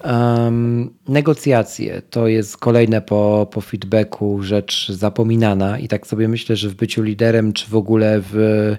[0.04, 6.70] Um, negocjacje to jest kolejne po, po feedbacku rzecz zapominana i tak sobie myślę, że
[6.70, 8.78] w byciu liderem, czy w ogóle w,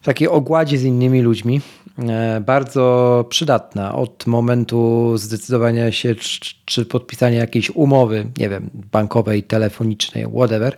[0.00, 1.60] w takiej ogładzie z innymi ludźmi,
[1.98, 9.42] e, bardzo przydatna od momentu zdecydowania się, czy, czy podpisania jakiejś umowy, nie wiem, bankowej,
[9.42, 10.76] telefonicznej, whatever,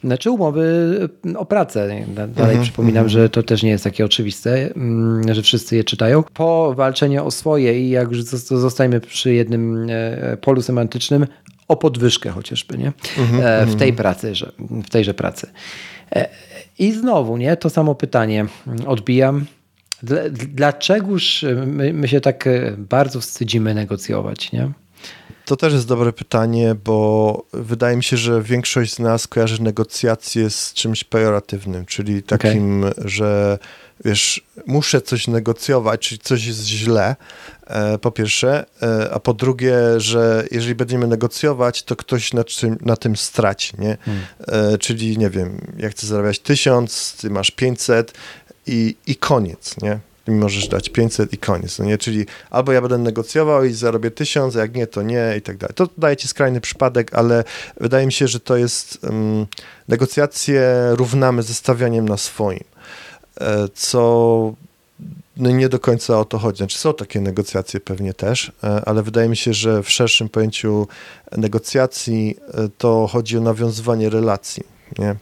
[0.00, 0.62] czy znaczy umowy
[1.36, 1.88] o pracę.
[2.08, 2.62] Dalej mm -hmm.
[2.62, 4.70] przypominam, że to też nie jest takie oczywiste,
[5.30, 6.24] że wszyscy je czytają.
[6.34, 11.26] Po walczeniu o swoje i jak już zostajemy przy jednym e, polu semantycznym,
[11.68, 12.90] o podwyżkę chociażby, nie?
[12.90, 13.66] -hmm.
[13.66, 13.96] W tej mhm.
[13.96, 15.46] pracy, że, w tejże pracy.
[16.78, 17.56] I znowu, nie?
[17.56, 18.46] To samo pytanie
[18.86, 19.46] odbijam.
[20.30, 24.72] Dlaczegoż my, my się tak e, bardzo wstydzimy negocjować, nie?
[25.44, 30.50] To też jest dobre pytanie, bo wydaje mi się, że większość z nas kojarzy negocjacje
[30.50, 33.08] z czymś pejoratywnym, czyli takim, okay.
[33.08, 33.58] że
[34.04, 37.16] wiesz, muszę coś negocjować, czyli coś jest źle,
[37.66, 42.78] e, po pierwsze, e, a po drugie, że jeżeli będziemy negocjować, to ktoś na, czym,
[42.80, 43.96] na tym straci, nie?
[44.04, 44.24] Hmm.
[44.48, 48.12] E, czyli, nie wiem, ja chcę zarabiać tysiąc, ty masz 500
[48.66, 49.98] i, i koniec, nie?
[50.28, 51.98] Mi możesz dać 500 i koniec, no nie?
[51.98, 55.56] Czyli albo ja będę negocjował i zarobię 1000, a jak nie, to nie i tak
[55.56, 55.74] dalej.
[55.74, 57.44] To daje ci skrajny przypadek, ale
[57.80, 59.46] wydaje mi się, że to jest um,
[59.88, 62.64] negocjacje równamy ze stawianiem na swoim.
[63.40, 64.54] E, co
[65.36, 66.58] no nie do końca o to chodzi.
[66.58, 70.88] Znaczy są takie negocjacje pewnie też, e, ale wydaje mi się, że w szerszym pojęciu
[71.36, 74.62] negocjacji e, to chodzi o nawiązywanie relacji,
[74.98, 75.16] nie?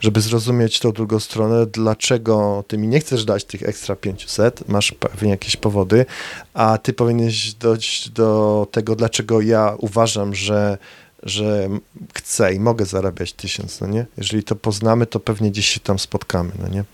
[0.00, 4.92] Żeby zrozumieć tą drugą stronę, dlaczego ty mi nie chcesz dać tych ekstra 500, masz
[4.92, 6.06] pewnie jakieś powody,
[6.54, 10.78] a ty powinieneś dojść do tego, dlaczego ja uważam, że
[11.22, 11.68] że
[12.14, 14.06] chcę i mogę zarabiać tysiąc, no nie?
[14.16, 16.84] Jeżeli to poznamy, to pewnie gdzieś się tam spotkamy, no nie?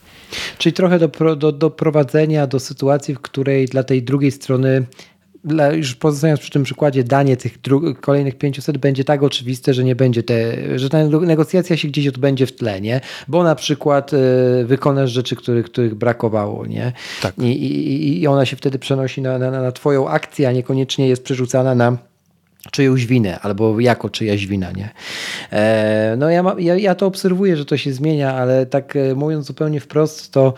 [0.58, 4.86] Czyli trochę do, do, doprowadzenia do sytuacji, w której dla tej drugiej strony
[5.44, 7.58] dla, już pozostając przy tym przykładzie, danie tych
[8.00, 12.46] kolejnych 500 będzie tak oczywiste, że nie będzie te, że ta negocjacja się gdzieś odbędzie
[12.46, 13.00] w tle, nie?
[13.28, 14.16] Bo na przykład y,
[14.64, 16.92] wykonasz rzeczy, których, których brakowało, nie?
[17.22, 17.38] Tak.
[17.38, 21.24] I, i, I ona się wtedy przenosi na, na, na twoją akcję, a niekoniecznie jest
[21.24, 21.98] przerzucana na
[22.70, 24.90] czyjąś winę, albo jako czyjaś wina, nie?
[25.52, 29.14] E, no ja, ma, ja, ja to obserwuję, że to się zmienia, ale tak e,
[29.14, 30.54] mówiąc zupełnie wprost, to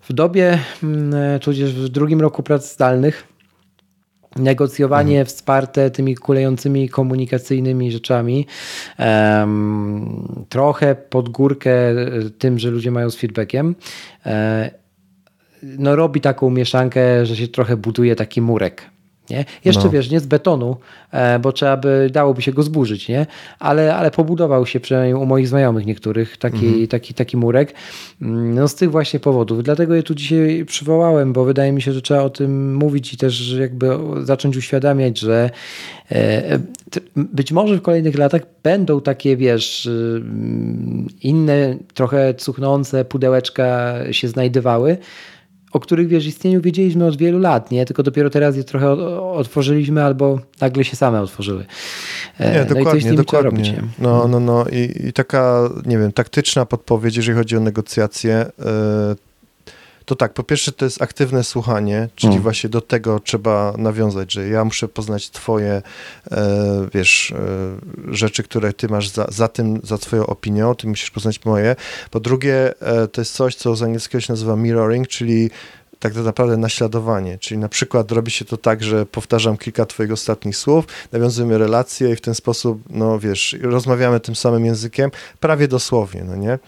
[0.00, 3.33] w dobie, mm, e, tudzież w drugim roku prac zdalnych,
[4.36, 5.26] negocjowanie mhm.
[5.26, 8.46] wsparte tymi kulejącymi komunikacyjnymi rzeczami,
[8.98, 11.70] um, trochę pod górkę
[12.38, 13.74] tym, że ludzie mają z feedbackiem,
[15.62, 18.93] no robi taką mieszankę, że się trochę buduje taki murek
[19.30, 19.44] nie?
[19.64, 19.90] Jeszcze no.
[19.90, 20.76] wiesz, nie z betonu,
[21.10, 23.26] e, bo trzeba by, dałoby się go zburzyć, nie?
[23.58, 26.86] Ale, ale pobudował się przynajmniej u moich znajomych niektórych taki, mhm.
[26.86, 27.74] taki, taki murek.
[28.22, 29.62] Mm, no z tych właśnie powodów.
[29.62, 33.16] Dlatego je tu dzisiaj przywołałem, bo wydaje mi się, że trzeba o tym mówić i
[33.16, 33.88] też jakby
[34.22, 35.50] zacząć uświadamiać, że
[36.12, 36.58] e,
[37.16, 40.22] być może w kolejnych latach będą takie, wiesz, y,
[41.22, 44.96] inne, trochę cuchnące pudełeczka się znajdowały,
[45.74, 47.86] o których wiesz, istnieniu wiedzieliśmy od wielu lat, nie?
[47.86, 48.90] Tylko dopiero teraz je trochę
[49.32, 51.64] otworzyliśmy albo nagle się same otworzyły.
[52.38, 53.50] E, nie, no dokładnie, dokładnie.
[53.50, 53.82] Robić, nie?
[53.98, 58.64] No, no, no I, i taka, nie wiem, taktyczna podpowiedź, jeżeli chodzi o negocjacje, yy,
[60.04, 62.42] to tak, po pierwsze to jest aktywne słuchanie, czyli mm.
[62.42, 65.82] właśnie do tego trzeba nawiązać, że ja muszę poznać twoje,
[66.30, 67.32] e, wiesz,
[68.08, 71.76] e, rzeczy, które ty masz za, za tym, za twoją opinią, ty musisz poznać moje.
[72.10, 75.50] Po drugie, e, to jest coś, co z angielskiego się nazywa mirroring, czyli
[75.98, 77.38] tak naprawdę naśladowanie.
[77.38, 82.10] Czyli na przykład robi się to tak, że powtarzam kilka twoich ostatnich słów, nawiązujemy relacje
[82.10, 86.58] i w ten sposób, no wiesz, rozmawiamy tym samym językiem, prawie dosłownie, no nie?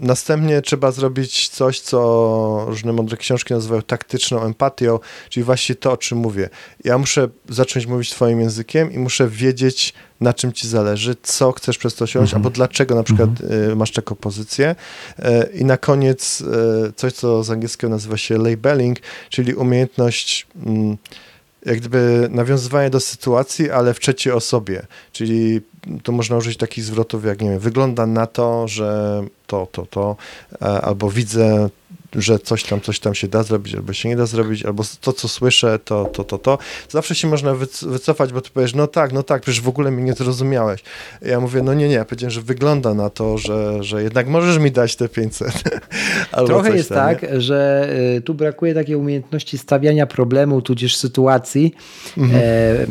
[0.00, 5.96] Następnie trzeba zrobić coś, co różne mądre książki nazywają taktyczną empatią, czyli właśnie to, o
[5.96, 6.48] czym mówię.
[6.84, 11.78] Ja muszę zacząć mówić twoim językiem i muszę wiedzieć, na czym ci zależy, co chcesz
[11.78, 12.40] przez to osiągnąć, mhm.
[12.42, 13.78] albo dlaczego na przykład mhm.
[13.78, 14.76] masz taką pozycję.
[15.18, 18.98] E, I na koniec e, coś, co z angielskiego nazywa się labeling,
[19.30, 20.96] czyli umiejętność mm,
[21.66, 25.60] jak gdyby nawiązywanie do sytuacji, ale w trzeciej osobie, czyli
[26.02, 30.16] to można użyć takich zwrotów jak, nie wiem, wygląda na to, że to, to, to,
[30.62, 31.68] e, albo widzę
[32.14, 35.12] że coś tam, coś tam się da zrobić, albo się nie da zrobić, albo to,
[35.12, 36.58] co słyszę, to, to, to, to.
[36.88, 40.02] Zawsze się można wycofać, bo ty powiesz, no tak, no tak, przecież w ogóle mnie
[40.04, 40.82] nie zrozumiałeś.
[41.22, 44.58] Ja mówię, no nie, nie, ja powiedziałem, że wygląda na to, że, że jednak możesz
[44.58, 45.62] mi dać te 500.
[46.46, 47.40] Trochę jest tam, tak, nie?
[47.40, 51.74] że y, tu brakuje takiej umiejętności stawiania problemu, tudzież sytuacji
[52.18, 52.42] mhm.
[52.44, 52.86] e,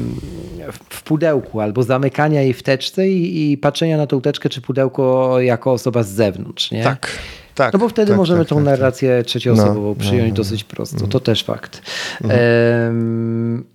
[0.89, 5.36] w pudełku, albo zamykania jej w teczce i, i patrzenia na tą teczkę czy pudełko
[5.41, 6.84] jako osoba z zewnątrz, nie?
[6.84, 7.07] Tak.
[7.55, 8.72] Tak, no bo wtedy tak, możemy tak, tą tak, tak.
[8.72, 10.36] narrację trzecioosobową no, przyjąć no, no.
[10.36, 11.07] dosyć prosto.
[11.07, 11.82] To też fakt.
[12.24, 13.66] Mhm.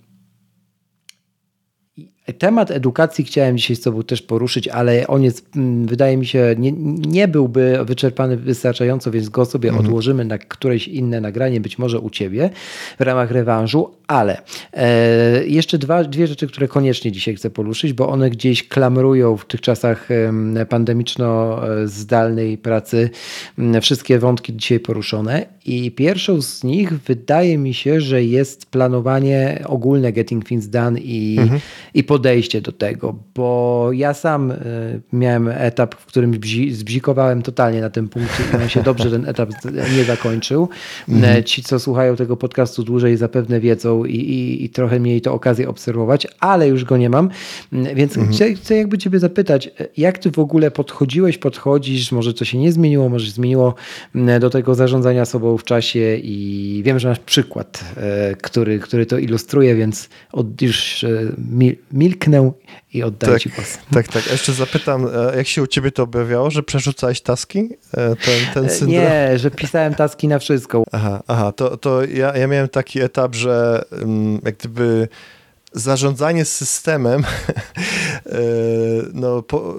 [2.33, 6.55] Temat edukacji chciałem dzisiaj z Tobą też poruszyć, ale on jest, mm, wydaje mi się,
[6.57, 6.71] nie,
[7.07, 9.85] nie byłby wyczerpany wystarczająco, więc go sobie mhm.
[9.85, 12.49] odłożymy na któreś inne nagranie, być może u Ciebie
[12.99, 14.41] w ramach rewanżu, ale
[14.73, 19.45] e, jeszcze dwa, dwie rzeczy, które koniecznie dzisiaj chcę poruszyć, bo one gdzieś klamrują w
[19.45, 20.09] tych czasach
[20.69, 23.09] pandemiczno-zdalnej pracy
[23.81, 30.11] wszystkie wątki dzisiaj poruszone i pierwszą z nich wydaje mi się, że jest planowanie ogólne
[30.11, 31.59] Getting Things Done i, mhm.
[31.93, 34.55] i podejście do tego, bo ja sam e,
[35.13, 36.33] miałem etap, w którym
[36.71, 39.49] zbzikowałem totalnie na tym punkcie i on się dobrze ten etap
[39.97, 40.69] nie zakończył.
[41.09, 41.43] Mhm.
[41.43, 45.69] Ci, co słuchają tego podcastu dłużej zapewne wiedzą i, i, i trochę mieli to okazję
[45.69, 47.29] obserwować, ale już go nie mam,
[47.71, 48.33] więc mhm.
[48.33, 52.71] chcę, chcę jakby ciebie zapytać, jak ty w ogóle podchodziłeś, podchodzisz, może to się nie
[52.71, 53.75] zmieniło, może się zmieniło
[54.39, 59.17] do tego zarządzania sobą w czasie i wiem, że masz przykład, e, który, który to
[59.17, 61.09] ilustruje, więc od, już e,
[62.07, 62.51] milknę
[62.93, 63.77] i oddaję tak, Ci głos.
[63.93, 64.31] Tak, tak.
[64.31, 67.69] Jeszcze zapytam, e, jak się u Ciebie to objawiało, że przerzucałeś taski?
[67.91, 68.89] Ten, ten syndrom?
[68.89, 70.83] Nie, że pisałem taski na wszystko.
[70.91, 75.07] Aha, aha to, to ja, ja miałem taki etap, że mm, jak gdyby
[75.73, 78.39] zarządzanie systemem e,
[79.13, 79.75] no, po,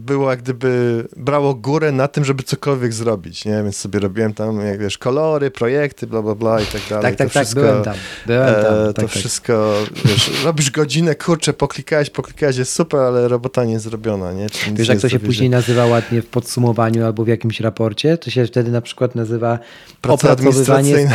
[0.00, 3.62] było jak gdyby brało górę na tym, żeby cokolwiek zrobić, nie?
[3.62, 7.02] Więc sobie robiłem tam, jak wiesz, kolory, projekty, bla, bla, bla i tak dalej.
[7.02, 7.94] Tak, tak, to tak, wszystko, byłem tam.
[8.26, 8.74] Byłem tam.
[8.74, 9.14] E, to tak, tak.
[9.14, 10.04] wszystko, tak.
[10.04, 14.46] wiesz, robisz godzinę, kurczę, poklikałeś, poklikałeś, jest super, ale robota nie zrobiona, nie?
[14.72, 18.18] Wiesz, jak to się później nazywa ładnie w podsumowaniu albo w jakimś raporcie?
[18.18, 19.58] To się wtedy na przykład nazywa
[20.00, 21.08] Praca opracowywanie...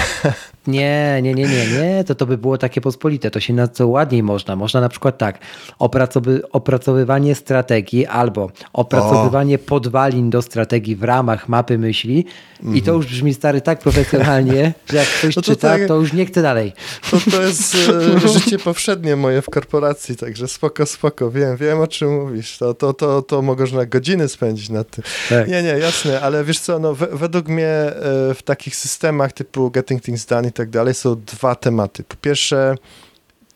[0.68, 3.88] Nie, nie, nie, nie, nie, to to by było takie pospolite, to się na co
[4.18, 4.56] ładniej można.
[4.56, 5.40] Można na przykład tak,
[5.80, 9.60] opracowy, opracowywanie strategii albo opracowywanie o.
[9.60, 12.26] podwalin do strategii w ramach mapy myśli
[12.64, 12.78] mm -hmm.
[12.78, 15.96] i to już brzmi stary tak profesjonalnie, że jak ktoś no to czyta, tak, to
[15.96, 16.74] już nie chce dalej.
[17.12, 21.88] To, to jest e, życie powszednie moje w korporacji, także spoko, spoko, wiem, wiem o
[21.88, 22.58] czym mówisz.
[22.58, 25.04] To, to, to, to można godziny spędzić na tym.
[25.30, 25.48] Tak.
[25.48, 27.94] Nie, nie, jasne, ale wiesz co, no, według mnie e,
[28.34, 32.04] w takich systemach typu Getting Things Done i tak dalej są dwa tematy.
[32.04, 32.76] Po pierwsze,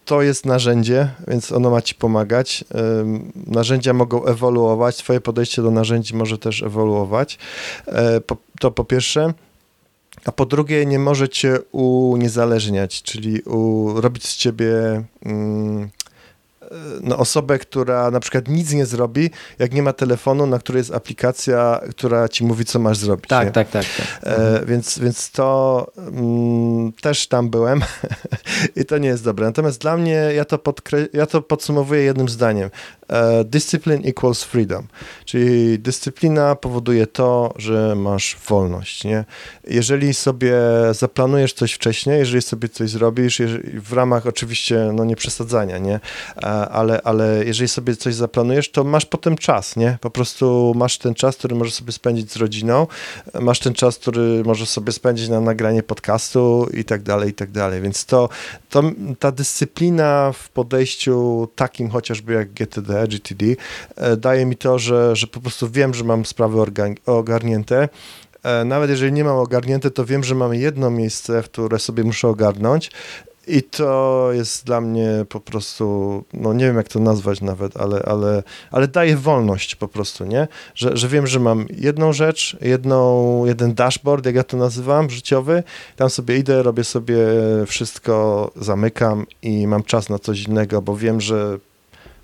[0.05, 2.63] to jest narzędzie, więc ono ma ci pomagać.
[3.47, 7.37] Narzędzia mogą ewoluować, twoje podejście do narzędzi może też ewoluować.
[7.87, 8.21] E,
[8.59, 9.33] to po pierwsze.
[10.25, 15.89] A po drugie, nie może cię uniezależniać, czyli u, robić z ciebie mm,
[17.01, 20.93] no, osobę, która na przykład nic nie zrobi, jak nie ma telefonu, na której jest
[20.93, 23.27] aplikacja, która ci mówi, co masz zrobić.
[23.27, 23.85] Tak, tak, tak.
[23.97, 24.33] tak.
[24.33, 27.81] E, więc, więc to mm, też tam byłem
[28.75, 29.45] i to nie jest dobre.
[29.45, 32.69] Natomiast dla mnie, ja to, podkre- ja to podsumowuję jednym zdaniem.
[33.11, 34.87] E, discipline equals freedom.
[35.25, 39.03] Czyli dyscyplina powoduje to, że masz wolność.
[39.03, 39.25] Nie?
[39.67, 40.53] Jeżeli sobie
[40.91, 43.41] zaplanujesz coś wcześniej, jeżeli sobie coś zrobisz,
[43.73, 45.99] w ramach oczywiście no, nie przesadzania, nie?
[46.43, 49.97] E, ale, ale jeżeli sobie coś zaplanujesz, to masz potem czas, nie?
[50.01, 52.87] Po prostu masz ten czas, który możesz sobie spędzić z rodziną,
[53.41, 57.51] masz ten czas, który możesz sobie spędzić na nagranie podcastu i tak dalej, i tak
[57.51, 57.81] dalej.
[57.81, 58.29] Więc to,
[58.69, 58.83] to
[59.19, 63.45] ta dyscyplina w podejściu takim chociażby jak GTD, GTD,
[63.95, 66.57] e, daje mi to, że, że po prostu wiem, że mam sprawy
[67.05, 67.89] ogarnięte.
[68.43, 72.27] E, nawet jeżeli nie mam ogarnięte, to wiem, że mam jedno miejsce, które sobie muszę
[72.27, 72.91] ogarnąć
[73.51, 78.01] i to jest dla mnie po prostu, no nie wiem jak to nazwać nawet, ale,
[78.01, 80.47] ale, ale daje wolność po prostu, nie?
[80.75, 85.63] Że, że wiem, że mam jedną rzecz, jedną, jeden dashboard, jak ja to nazywam, życiowy,
[85.95, 87.17] tam sobie idę, robię sobie
[87.67, 91.59] wszystko, zamykam i mam czas na coś innego, bo wiem, że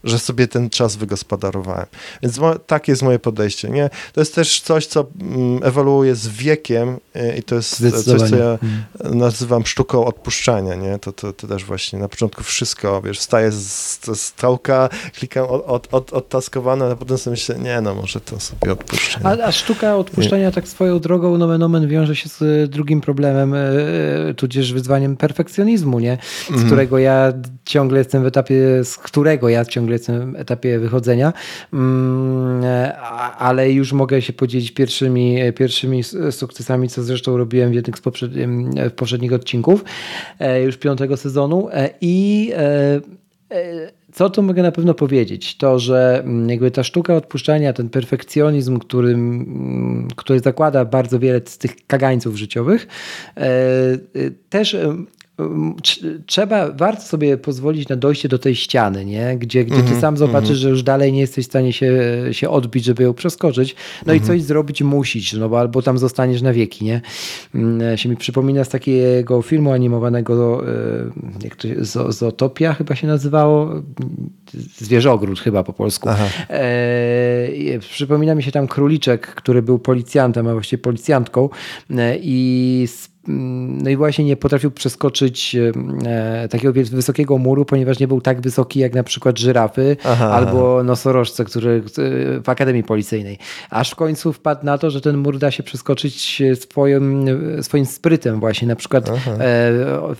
[0.09, 1.85] że sobie ten czas wygospodarowałem.
[2.23, 3.69] Więc takie jest moje podejście.
[3.69, 3.89] Nie?
[4.13, 6.97] To jest też coś, co mm, ewoluuje z wiekiem
[7.37, 9.17] i to jest coś, co ja mhm.
[9.17, 10.75] nazywam sztuką odpuszczania.
[10.75, 10.99] Nie?
[10.99, 15.65] To, to, to też właśnie na początku wszystko, wiesz, wstaję z, z stołka, klikam od,
[15.67, 19.19] od, od, odtaskowane, a potem sobie myślę, nie no, może to sobie odpuszczę.
[19.23, 23.57] A, a, sztuka odpuszczania tak swoją drogą, nomen omen, wiąże się z drugim problemem, e,
[24.29, 26.17] e, tudzież wyzwaniem perfekcjonizmu, nie?
[26.47, 26.65] Z mm.
[26.65, 27.33] którego ja
[27.65, 31.33] ciągle jestem w etapie, z którego ja ciągle w etapie wychodzenia,
[31.73, 32.63] mm,
[33.37, 38.01] ale już mogę się podzielić pierwszymi, pierwszymi sukcesami, co zresztą robiłem w jednym z
[38.95, 39.83] poprzednich odcinków
[40.39, 43.01] e, już piątego sezonu e, i e,
[44.11, 45.57] co tu mogę na pewno powiedzieć?
[45.57, 51.41] To, że mm, jakby ta sztuka odpuszczania, ten perfekcjonizm, który, mm, który zakłada bardzo wiele
[51.45, 52.87] z tych kagańców życiowych,
[54.49, 54.77] też
[56.25, 59.37] trzeba, warto sobie pozwolić na dojście do tej ściany, nie?
[59.37, 61.91] Gdzie, gdzie ty Mhm, sam zobaczysz, że już dalej nie jesteś w stanie się,
[62.31, 63.75] się odbić, żeby ją przeskoczyć,
[64.05, 67.01] no i coś zrobić musisz, no bo albo tam zostaniesz na wieki, nie?
[67.55, 70.73] Mm, Się mi przypomina z takiego filmu animowanego e,
[71.43, 73.71] jak to, Zo- Zootopia chyba się nazywało,
[74.77, 76.09] Zwierzogród chyba po polsku.
[76.49, 81.49] E, przypomina mi się tam króliczek, który był policjantem, a właściwie policjantką
[81.97, 85.55] e, i mm, no i właśnie nie potrafił przeskoczyć
[86.05, 90.31] e, takiego wysokiego muru, ponieważ nie był tak wysoki jak na przykład żyrafy Aha.
[90.31, 91.81] albo nosorożce, który e,
[92.41, 93.37] w Akademii Policyjnej.
[93.69, 97.25] Aż w końcu wpadł na to, że ten mur da się przeskoczyć swoim,
[97.61, 99.71] swoim sprytem właśnie, na przykład e,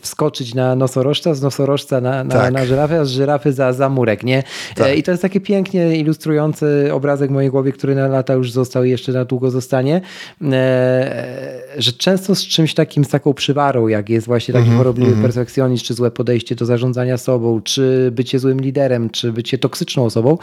[0.02, 2.54] wskoczyć na nosorożca, z nosorożca na, na, Tak.
[2.54, 4.44] na żyrafę, a z żyrafy za, za murek, nie?
[4.76, 4.88] Tak.
[4.88, 8.52] E, I to jest taki pięknie ilustrujący obrazek w mojej głowie, który na lata już
[8.52, 10.02] został i jeszcze na długo zostanie,
[10.42, 15.86] e, że często z czymś takim, z taką przywarą, jak jest właśnie taki chorobliwy perfekcjonizm,
[15.86, 20.38] czy złe podejście do zarządzania sobą, czy bycie złym liderem, czy bycie toksyczną osobą,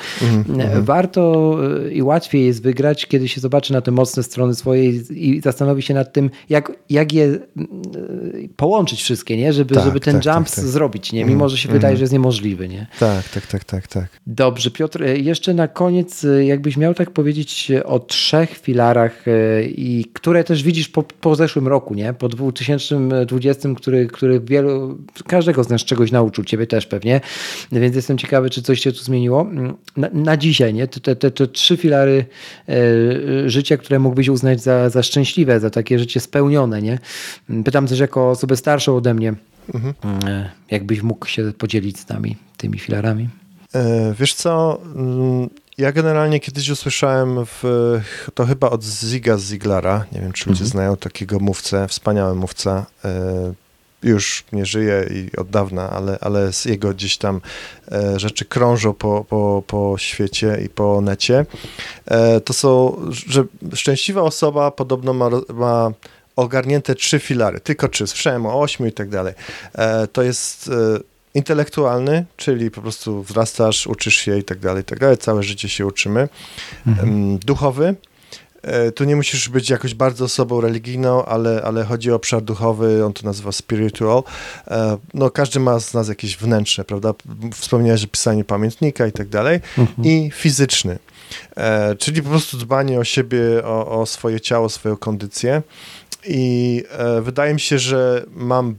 [0.58, 4.90] e, warto e, i łatwiej jest wygrać, kiedy się zobaczy na te mocne strony swoje
[5.10, 7.38] i zastanowi się nad tym, jak, jak je e,
[8.56, 9.52] połączyć wszystkie, nie?
[9.52, 10.64] Żeby, Tak, żeby ten tak, tak, jump tak.
[10.64, 11.24] zrobić, nie?
[11.24, 12.68] mimo że się wydaje, że jest niemożliwy.
[12.68, 12.86] Nie?
[12.98, 14.06] Tak, tak, tak, tak, tak.
[14.26, 19.24] Dobrze, Piotr, jeszcze na koniec, jakbyś miał tak powiedzieć o trzech filarach,
[19.66, 22.12] i które też widzisz po, po zeszłym roku, nie?
[22.12, 27.20] Po 2020, który, który wielu, każdego z nas czegoś nauczył, ciebie też pewnie,
[27.72, 29.40] więc jestem ciekawy, czy coś się tu zmieniło.
[29.40, 30.86] Mm, Na, na dzisiaj, nie?
[30.88, 32.24] Te, te, te, te trzy filary
[32.68, 32.74] e,
[33.50, 36.98] życia, które mógłbyś uznać za, za szczęśliwe, za takie życie spełnione, nie?
[37.50, 39.34] Mm, Pytam też jako osobę starszą ode mnie,
[40.26, 43.28] e, jakbyś mógł się podzielić z nami tymi filarami.
[43.74, 47.62] E, Wiesz co, mm, ja generalnie kiedyś usłyszałem, w,
[48.34, 53.52] to chyba od Ziga Ziglara, nie wiem czy ludzie znają takiego mówcę, wspaniały mówca, e,
[54.02, 57.40] już nie żyje i od dawna, ale, ale z jego gdzieś tam
[57.92, 61.46] e, rzeczy krążą po, po, po świecie i po necie.
[62.06, 63.44] E, To są, że
[63.74, 65.90] szczęśliwa osoba podobno ma, ma
[66.36, 69.34] ogarnięte trzy filary, tylko trzy, słyszałem o ośmiu i tak dalej.
[70.12, 70.70] To jest
[71.34, 75.68] intelektualny, czyli po prostu wzrastasz, uczysz się i tak dalej, i tak dalej, całe życie
[75.68, 76.28] się uczymy.
[76.86, 77.94] Em, Duchowy,
[78.62, 83.04] e, tu nie musisz być jakoś bardzo osobą religijną, ale, ale chodzi o obszar duchowy,
[83.04, 84.22] on to nazywa spiritual.
[84.68, 87.14] E, No każdy ma z nas jakieś wnętrzne, prawda?
[87.54, 89.60] Wspomniałeś, że pisanie pamiętnika i tak dalej.
[90.02, 90.98] I fizyczny,
[91.56, 95.62] e, czyli po prostu dbanie o siebie, o, o swoje ciało, swoją kondycję.
[96.26, 96.82] I
[97.22, 98.74] wydaje mi się, że mam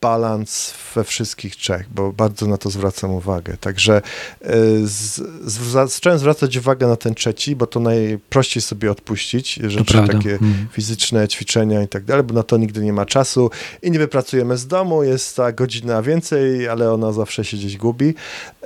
[0.00, 3.56] balans we wszystkich trzech, bo bardzo na to zwracam uwagę.
[3.60, 4.52] Także e,
[4.84, 10.32] z, z, zacząłem zwracać uwagę na ten trzeci, bo to najprościej sobie odpuścić, rzeczy takie
[10.32, 10.68] Mhm.
[10.72, 13.50] fizyczne, ćwiczenia i tak dalej, bo na to nigdy nie ma czasu
[13.82, 18.14] i nie wypracujemy z domu, jest ta godzina więcej, ale ona zawsze się gdzieś gubi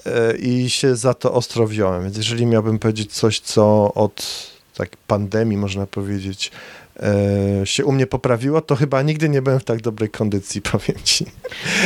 [0.07, 2.03] e, i się za to ostro wziąłem.
[2.03, 6.51] Więc jeżeli miałbym powiedzieć coś, co od tak pandemii, można powiedzieć,
[7.65, 11.27] się u mnie poprawiło, to chyba nigdy nie byłem w tak dobrej kondycji, powiem ci.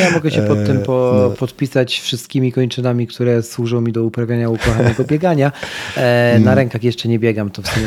[0.01, 1.31] Ja mogę się pod tym po, E, no.
[1.31, 5.53] podpisać wszystkimi kończynami, które służą mi do uprawiania ukochanego biegania.
[5.97, 6.45] E, Mm.
[6.45, 7.87] na rękach jeszcze nie biegam, to w sumie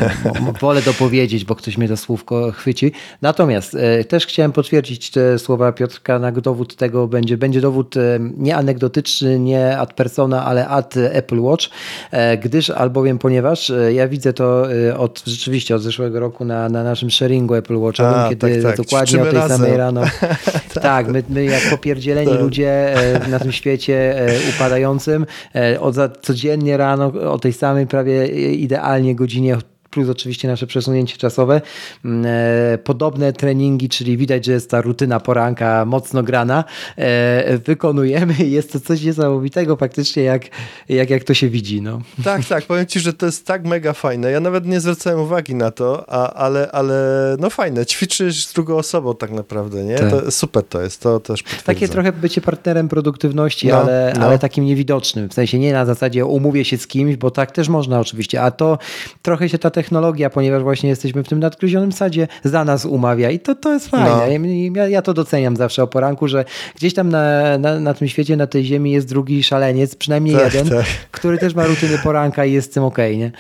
[0.62, 2.92] wolę dopowiedzieć, bo ktoś mnie to słówko chwyci.
[3.22, 8.20] Natomiast e, też chciałem potwierdzić te słowa Piotrka, na dowód tego będzie, będzie dowód e,
[8.38, 11.66] nie anegdotyczny, nie ad persona, ale ad Apple Watch,
[12.12, 16.70] e, gdyż albowiem, ponieważ e, ja widzę to e, od rzeczywiście od zeszłego roku na,
[16.70, 18.78] na naszym sharingu Apple Watchowym, A, kiedy tak, tak.
[18.86, 19.78] dokładnie o tej Ćwiczymy samej razem.
[19.78, 20.02] rano.
[20.82, 22.40] tak, my, my jak popierdzieleni Tak.
[22.42, 28.28] ludzie e, na tym świecie e, upadającym, e, od codziennie rano o tej samej prawie
[28.52, 29.58] idealnie godzinie
[29.90, 31.62] plus oczywiście nasze przesunięcie czasowe.
[32.06, 36.64] Mm, E, podobne treningi, czyli widać, że jest ta rutyna poranka mocno grana,
[36.98, 40.44] e, wykonujemy i jest to coś niesamowitego faktycznie, jak,
[40.90, 41.82] jak, jak to się widzi.
[41.82, 42.02] No.
[42.24, 44.32] Tak, tak, powiem ci, że to jest tak mega fajne.
[44.32, 46.96] Ja nawet nie zwracałem uwagi na to, a, ale, ale
[47.40, 47.86] no fajne.
[47.86, 49.96] Ćwiczysz z drugą osobą tak naprawdę, nie?
[49.96, 50.10] Tak.
[50.10, 51.66] To, super to jest, to też potwierdzam.
[51.76, 54.26] Takie trochę bycie partnerem produktywności, No, ale, no.
[54.26, 55.30] ale takim niewidocznym.
[55.30, 58.52] W sensie nie na zasadzie umówię się z kimś, bo tak też można oczywiście, a
[58.52, 58.78] to
[59.22, 63.40] trochę się ta technologia, ponieważ właśnie jesteśmy w tym nadgryzionym sadzie, za nas umawia i
[63.40, 64.50] to, to jest fajne.
[64.76, 68.38] Ja, ja to doceniam zawsze o poranku, że gdzieś tam na, na, na tym świecie,
[68.38, 70.86] na tej ziemi jest drugi szaleniec, przynajmniej Tak, jeden, tak.
[71.12, 73.32] który też ma rutyny poranka i jest z tym okej, nie?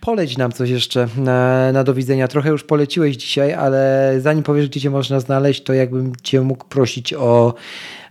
[0.00, 2.28] Poleć nam coś jeszcze na, na do widzenia.
[2.28, 6.64] Trochę już poleciłeś dzisiaj, ale zanim powiesz, gdzie cię można znaleźć, to jakbym cię mógł
[6.64, 7.54] prosić o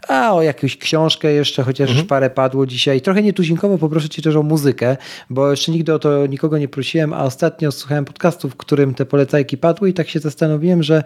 [0.07, 2.07] A o jakąś książkę jeszcze, chociaż mhm.
[2.07, 3.01] parę padło dzisiaj.
[3.01, 4.97] Trochę nietuzinkowo poproszę cię też o muzykę,
[5.29, 9.05] bo jeszcze nigdy o to nikogo nie prosiłem, a ostatnio słuchałem podcastu, w którym te
[9.05, 11.03] polecajki padły i tak się zastanowiłem, że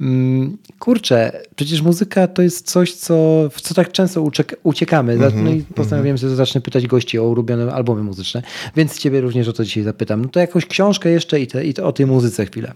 [0.00, 4.24] mm, kurczę, przecież muzyka to jest coś, co, w co tak często
[4.62, 5.12] uciekamy.
[5.12, 5.44] Mhm.
[5.44, 8.42] No i postanowiłem, że zacznę pytać gości o ulubione albumy muzyczne,
[8.76, 10.22] więc ciebie również o to dzisiaj zapytam.
[10.22, 12.72] No to jakąś książkę jeszcze i, te, i o tej muzyce chwilę.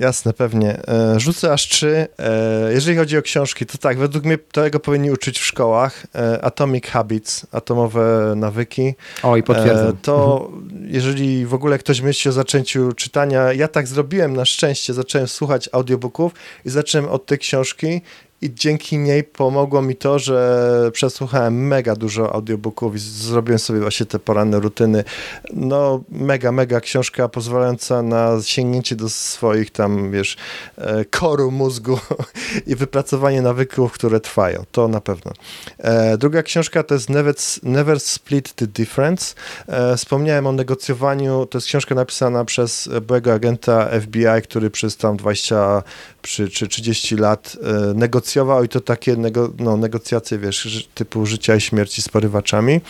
[0.00, 0.86] Jasne, pewnie.
[0.88, 2.06] E, rzucę aż trzy.
[2.18, 6.06] E, jeżeli chodzi o książki, to tak, według mnie tego powinni uczyć w szkołach.
[6.14, 8.94] E, Atomic Habits, atomowe nawyki.
[9.22, 9.96] O, i potwierdzam.
[10.02, 10.86] To mhm.
[10.90, 15.68] jeżeli w ogóle ktoś myśli o zaczęciu czytania, ja tak zrobiłem na szczęście, zacząłem słuchać
[15.72, 16.32] audiobooków
[16.64, 18.00] i zacząłem od tej książki
[18.42, 24.06] i dzięki niej pomogło mi to, że przesłuchałem mega dużo audiobooków i zrobiłem sobie właśnie
[24.06, 25.04] te poranne rutyny.
[25.52, 30.36] No, mega, mega książka pozwalająca na sięgnięcie do swoich tam, wiesz,
[30.76, 31.98] e, koru mózgu
[32.66, 34.64] i wypracowanie nawyków, które trwają.
[34.72, 35.32] To na pewno.
[35.78, 39.34] E, druga książka to jest Never, Never Split the Difference.
[39.66, 41.46] E, wspomniałem o negocjowaniu.
[41.46, 45.82] To jest książka napisana przez byłego agenta FBI, który przez tam 20
[46.22, 47.56] czy, czy 30 lat
[47.94, 52.80] negocjował negocjował i to takie nego, no, negocjacje, wiesz, typu życia i śmierci z porywaczami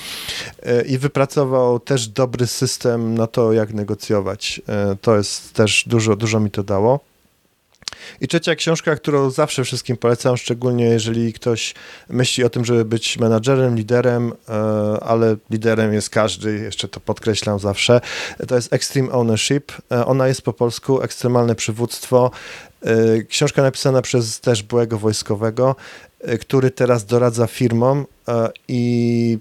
[0.62, 4.60] e, i wypracował też dobry system na to, jak negocjować.
[4.68, 7.00] E, to jest też dużo, dużo mi to dało.
[8.20, 11.74] I trzecia książka, którą zawsze wszystkim polecam, szczególnie jeżeli ktoś
[12.08, 14.54] myśli o tym, żeby być menadżerem, liderem, e,
[15.00, 18.00] ale liderem jest każdy, jeszcze to podkreślam zawsze,
[18.48, 19.72] to jest Extreme Ownership.
[20.06, 22.30] Ona jest po polsku Ekstremalne Przywództwo.
[22.82, 25.76] E, książka napisana przez też byłego wojskowego,
[26.20, 29.38] e, który teraz doradza firmom e, i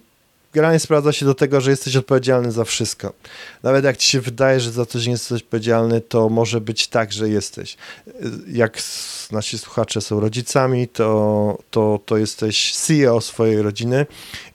[0.57, 3.13] generalnie sprawdza się do tego, że jesteś odpowiedzialny za wszystko.
[3.63, 7.11] Nawet jak ci się wydaje, że za coś nie jesteś odpowiedzialny, to może być tak,
[7.11, 7.77] że jesteś.
[8.47, 8.77] Jak
[9.31, 14.05] nasi słuchacze są rodzicami, to, to, to jesteś CEO swojej rodziny.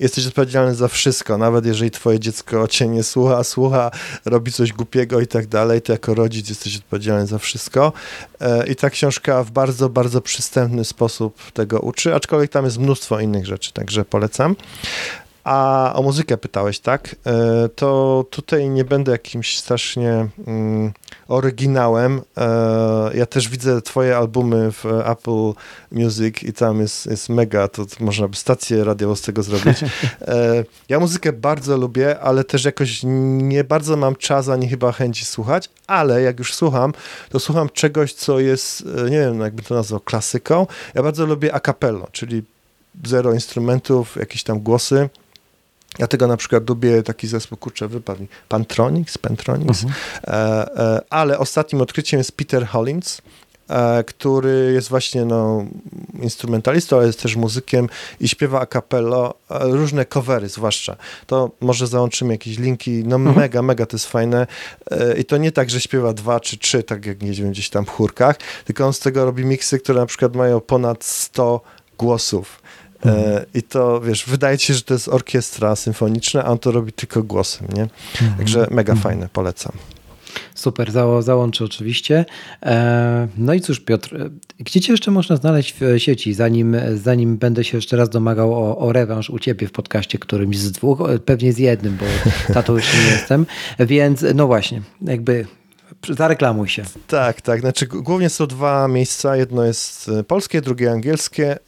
[0.00, 3.90] Jesteś odpowiedzialny za wszystko, nawet jeżeli twoje dziecko cię nie słucha, słucha,
[4.24, 7.92] robi coś głupiego i tak dalej, to jako rodzic jesteś odpowiedzialny za wszystko.
[8.40, 13.20] E, I ta książka w bardzo, bardzo przystępny sposób tego uczy, aczkolwiek tam jest mnóstwo
[13.20, 14.56] innych rzeczy, także polecam.
[15.44, 17.16] A o muzykę pytałeś, tak?
[17.26, 20.92] E, to tutaj nie będę jakimś strasznie mm,
[21.28, 22.20] oryginałem.
[22.36, 25.52] E, ja też widzę twoje albumy w Apple
[25.92, 29.78] Music i tam jest, jest mega, to można by stację radiową z tego zrobić.
[30.20, 35.24] E, ja muzykę bardzo lubię, ale też jakoś nie bardzo mam czas ani chyba chęci
[35.24, 36.92] słuchać, ale jak już słucham,
[37.28, 40.66] to słucham czegoś, co jest, nie wiem, jakby to nazwał, klasyką.
[40.94, 42.42] Ja bardzo lubię a cappello, czyli
[43.04, 45.08] zero instrumentów, jakieś tam głosy
[45.98, 49.18] ja tego na przykład lubię taki zespół, kurczę, wypadł Pantronix,
[49.84, 49.94] mhm.
[50.24, 50.32] e,
[50.76, 53.22] e, ale ostatnim odkryciem jest Peter Hollins,
[53.68, 55.64] e, który jest właśnie no,
[56.22, 57.88] instrumentalistą, ale jest też muzykiem
[58.20, 60.96] i śpiewa a cappello, różne covery zwłaszcza.
[61.26, 63.36] To może załączymy jakieś linki, no mhm.
[63.36, 64.46] mega, mega to jest fajne
[65.18, 67.86] i to nie tak, że śpiewa dwa czy trzy, tak jak nie wiem, gdzieś tam
[67.86, 71.60] w chórkach, tylko on z tego robi miksy, które na przykład mają ponad 100
[71.98, 72.61] głosów.
[73.06, 76.72] E, I to, wiesz, wydaje ci się, że to jest orkiestra symfoniczna, a on to
[76.72, 77.82] robi tylko głosem, nie?
[77.82, 78.38] Mhm.
[78.38, 78.98] Także mega mhm.
[78.98, 79.72] fajne, polecam.
[80.54, 82.24] Super, za, załączę oczywiście.
[82.62, 87.64] E, no i cóż, Piotr, gdzie cię jeszcze można znaleźć w sieci, zanim, zanim będę
[87.64, 91.52] się jeszcze raz domagał o, o rewanż u ciebie w podcaście którymś z dwóch, pewnie
[91.52, 92.06] z jednym, bo
[92.54, 93.46] tato już nie jestem.
[93.78, 95.46] Więc no właśnie, jakby
[96.08, 96.84] Zareklamuj się.
[97.06, 97.60] Tak, tak.
[97.60, 99.36] Znaczy, głównie są dwa miejsca.
[99.36, 101.52] Jedno jest e, polskie, drugie angielskie.
[101.52, 101.58] E,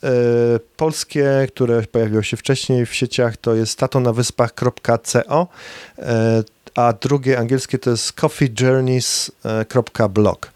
[0.76, 5.46] polskie, które pojawiło się wcześniej w sieciach, to jest tatonawyspach.co,
[5.98, 6.44] e,
[6.74, 10.52] a drugie angielskie to jest coffeejourneys.blog.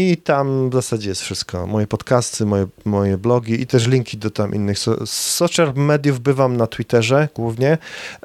[0.00, 1.66] I tam w zasadzie jest wszystko.
[1.66, 4.78] Moje podcasty, moje, moje blogi i też linki do tam innych.
[4.78, 7.78] Z social mediów bywam na Twitterze głównie.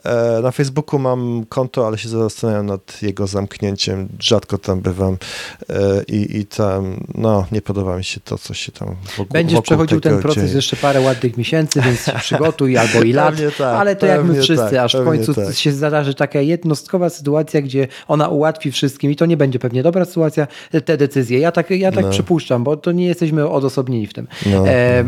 [0.03, 4.07] E, na Facebooku mam konto, ale się zastanawiam nad jego zamknięciem.
[4.19, 5.17] Rzadko tam bywam
[5.69, 9.55] e, i, i tam, no, nie podoba mi się to, co się tam wokół, Będziesz
[9.55, 10.55] wokół przechodził ten proces dzieje.
[10.55, 14.65] jeszcze parę ładnych miesięcy, więc przygotuj albo i lat, tak, ale to jak my wszyscy,
[14.65, 15.55] tak, aż w końcu tak.
[15.55, 20.05] się zdarzy taka jednostkowa sytuacja, gdzie ona ułatwi wszystkim i to nie będzie pewnie dobra
[20.05, 20.47] sytuacja,
[20.86, 21.39] te decyzje.
[21.39, 22.11] Ja tak tak, ja tak no.
[22.11, 24.28] przypuszczam, bo to nie jesteśmy odosobnieni w tym.
[24.45, 25.03] No, e.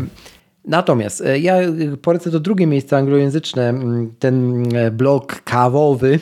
[0.66, 1.56] Natomiast e, ja
[2.02, 3.74] polecę to drugie miejsce anglojęzyczne,
[4.18, 6.18] ten e, blog kawowy,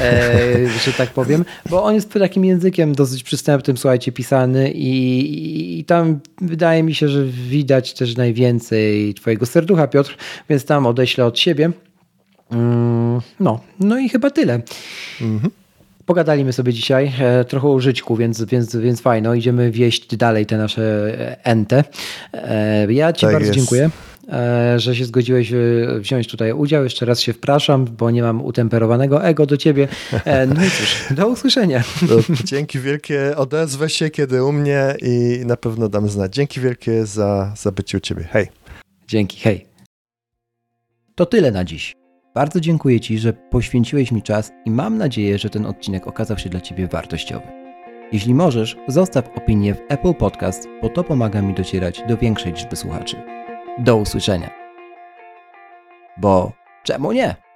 [0.00, 5.84] e, że tak powiem, bo on jest takim językiem dosyć przystępnym, słuchajcie, pisany i, i,
[5.84, 10.16] tam wydaje mi się, że widać też najwięcej twojego serducha, Piotr,
[10.50, 11.70] więc tam odeślę od siebie.
[12.50, 14.60] Mm, no, no i chyba tyle.
[15.20, 15.50] Mhm.
[16.08, 19.34] Pogadaliśmy sobie dzisiaj e, trochę o żyćku, więc, więc, więc fajno.
[19.34, 21.12] Idziemy wieść dalej te nasze
[21.44, 21.84] ente.
[22.32, 23.58] E, ja Ci tak bardzo jest.
[23.58, 23.90] dziękuję
[24.32, 25.56] e, że się zgodziłeś e,
[25.98, 26.84] wziąć tutaj udział.
[26.84, 29.88] Jeszcze raz się wpraszam, bo nie mam utemperowanego ego do ciebie.
[30.24, 31.82] E, no i cóż, do usłyszenia.
[32.44, 36.34] dzięki wielkie, odezwę się kiedy u mnie i na pewno dam znać.
[36.34, 38.28] Dzięki wielkie za, za bycie u ciebie.
[38.30, 38.48] Hej.
[39.08, 39.66] Dzięki, hej.
[41.14, 41.97] To tyle na dziś.
[42.38, 46.50] Bardzo dziękuję Ci, że poświęciłeś mi czas i mam nadzieję, że ten odcinek okazał się
[46.50, 47.46] dla Ciebie wartościowy.
[48.12, 52.76] Jeśli możesz, zostaw opinię w Apple Podcast, bo to pomaga mi docierać do większej liczby
[52.76, 53.16] słuchaczy.
[53.78, 54.50] Do usłyszenia.
[56.18, 56.52] Bo
[56.84, 57.47] czemu nie?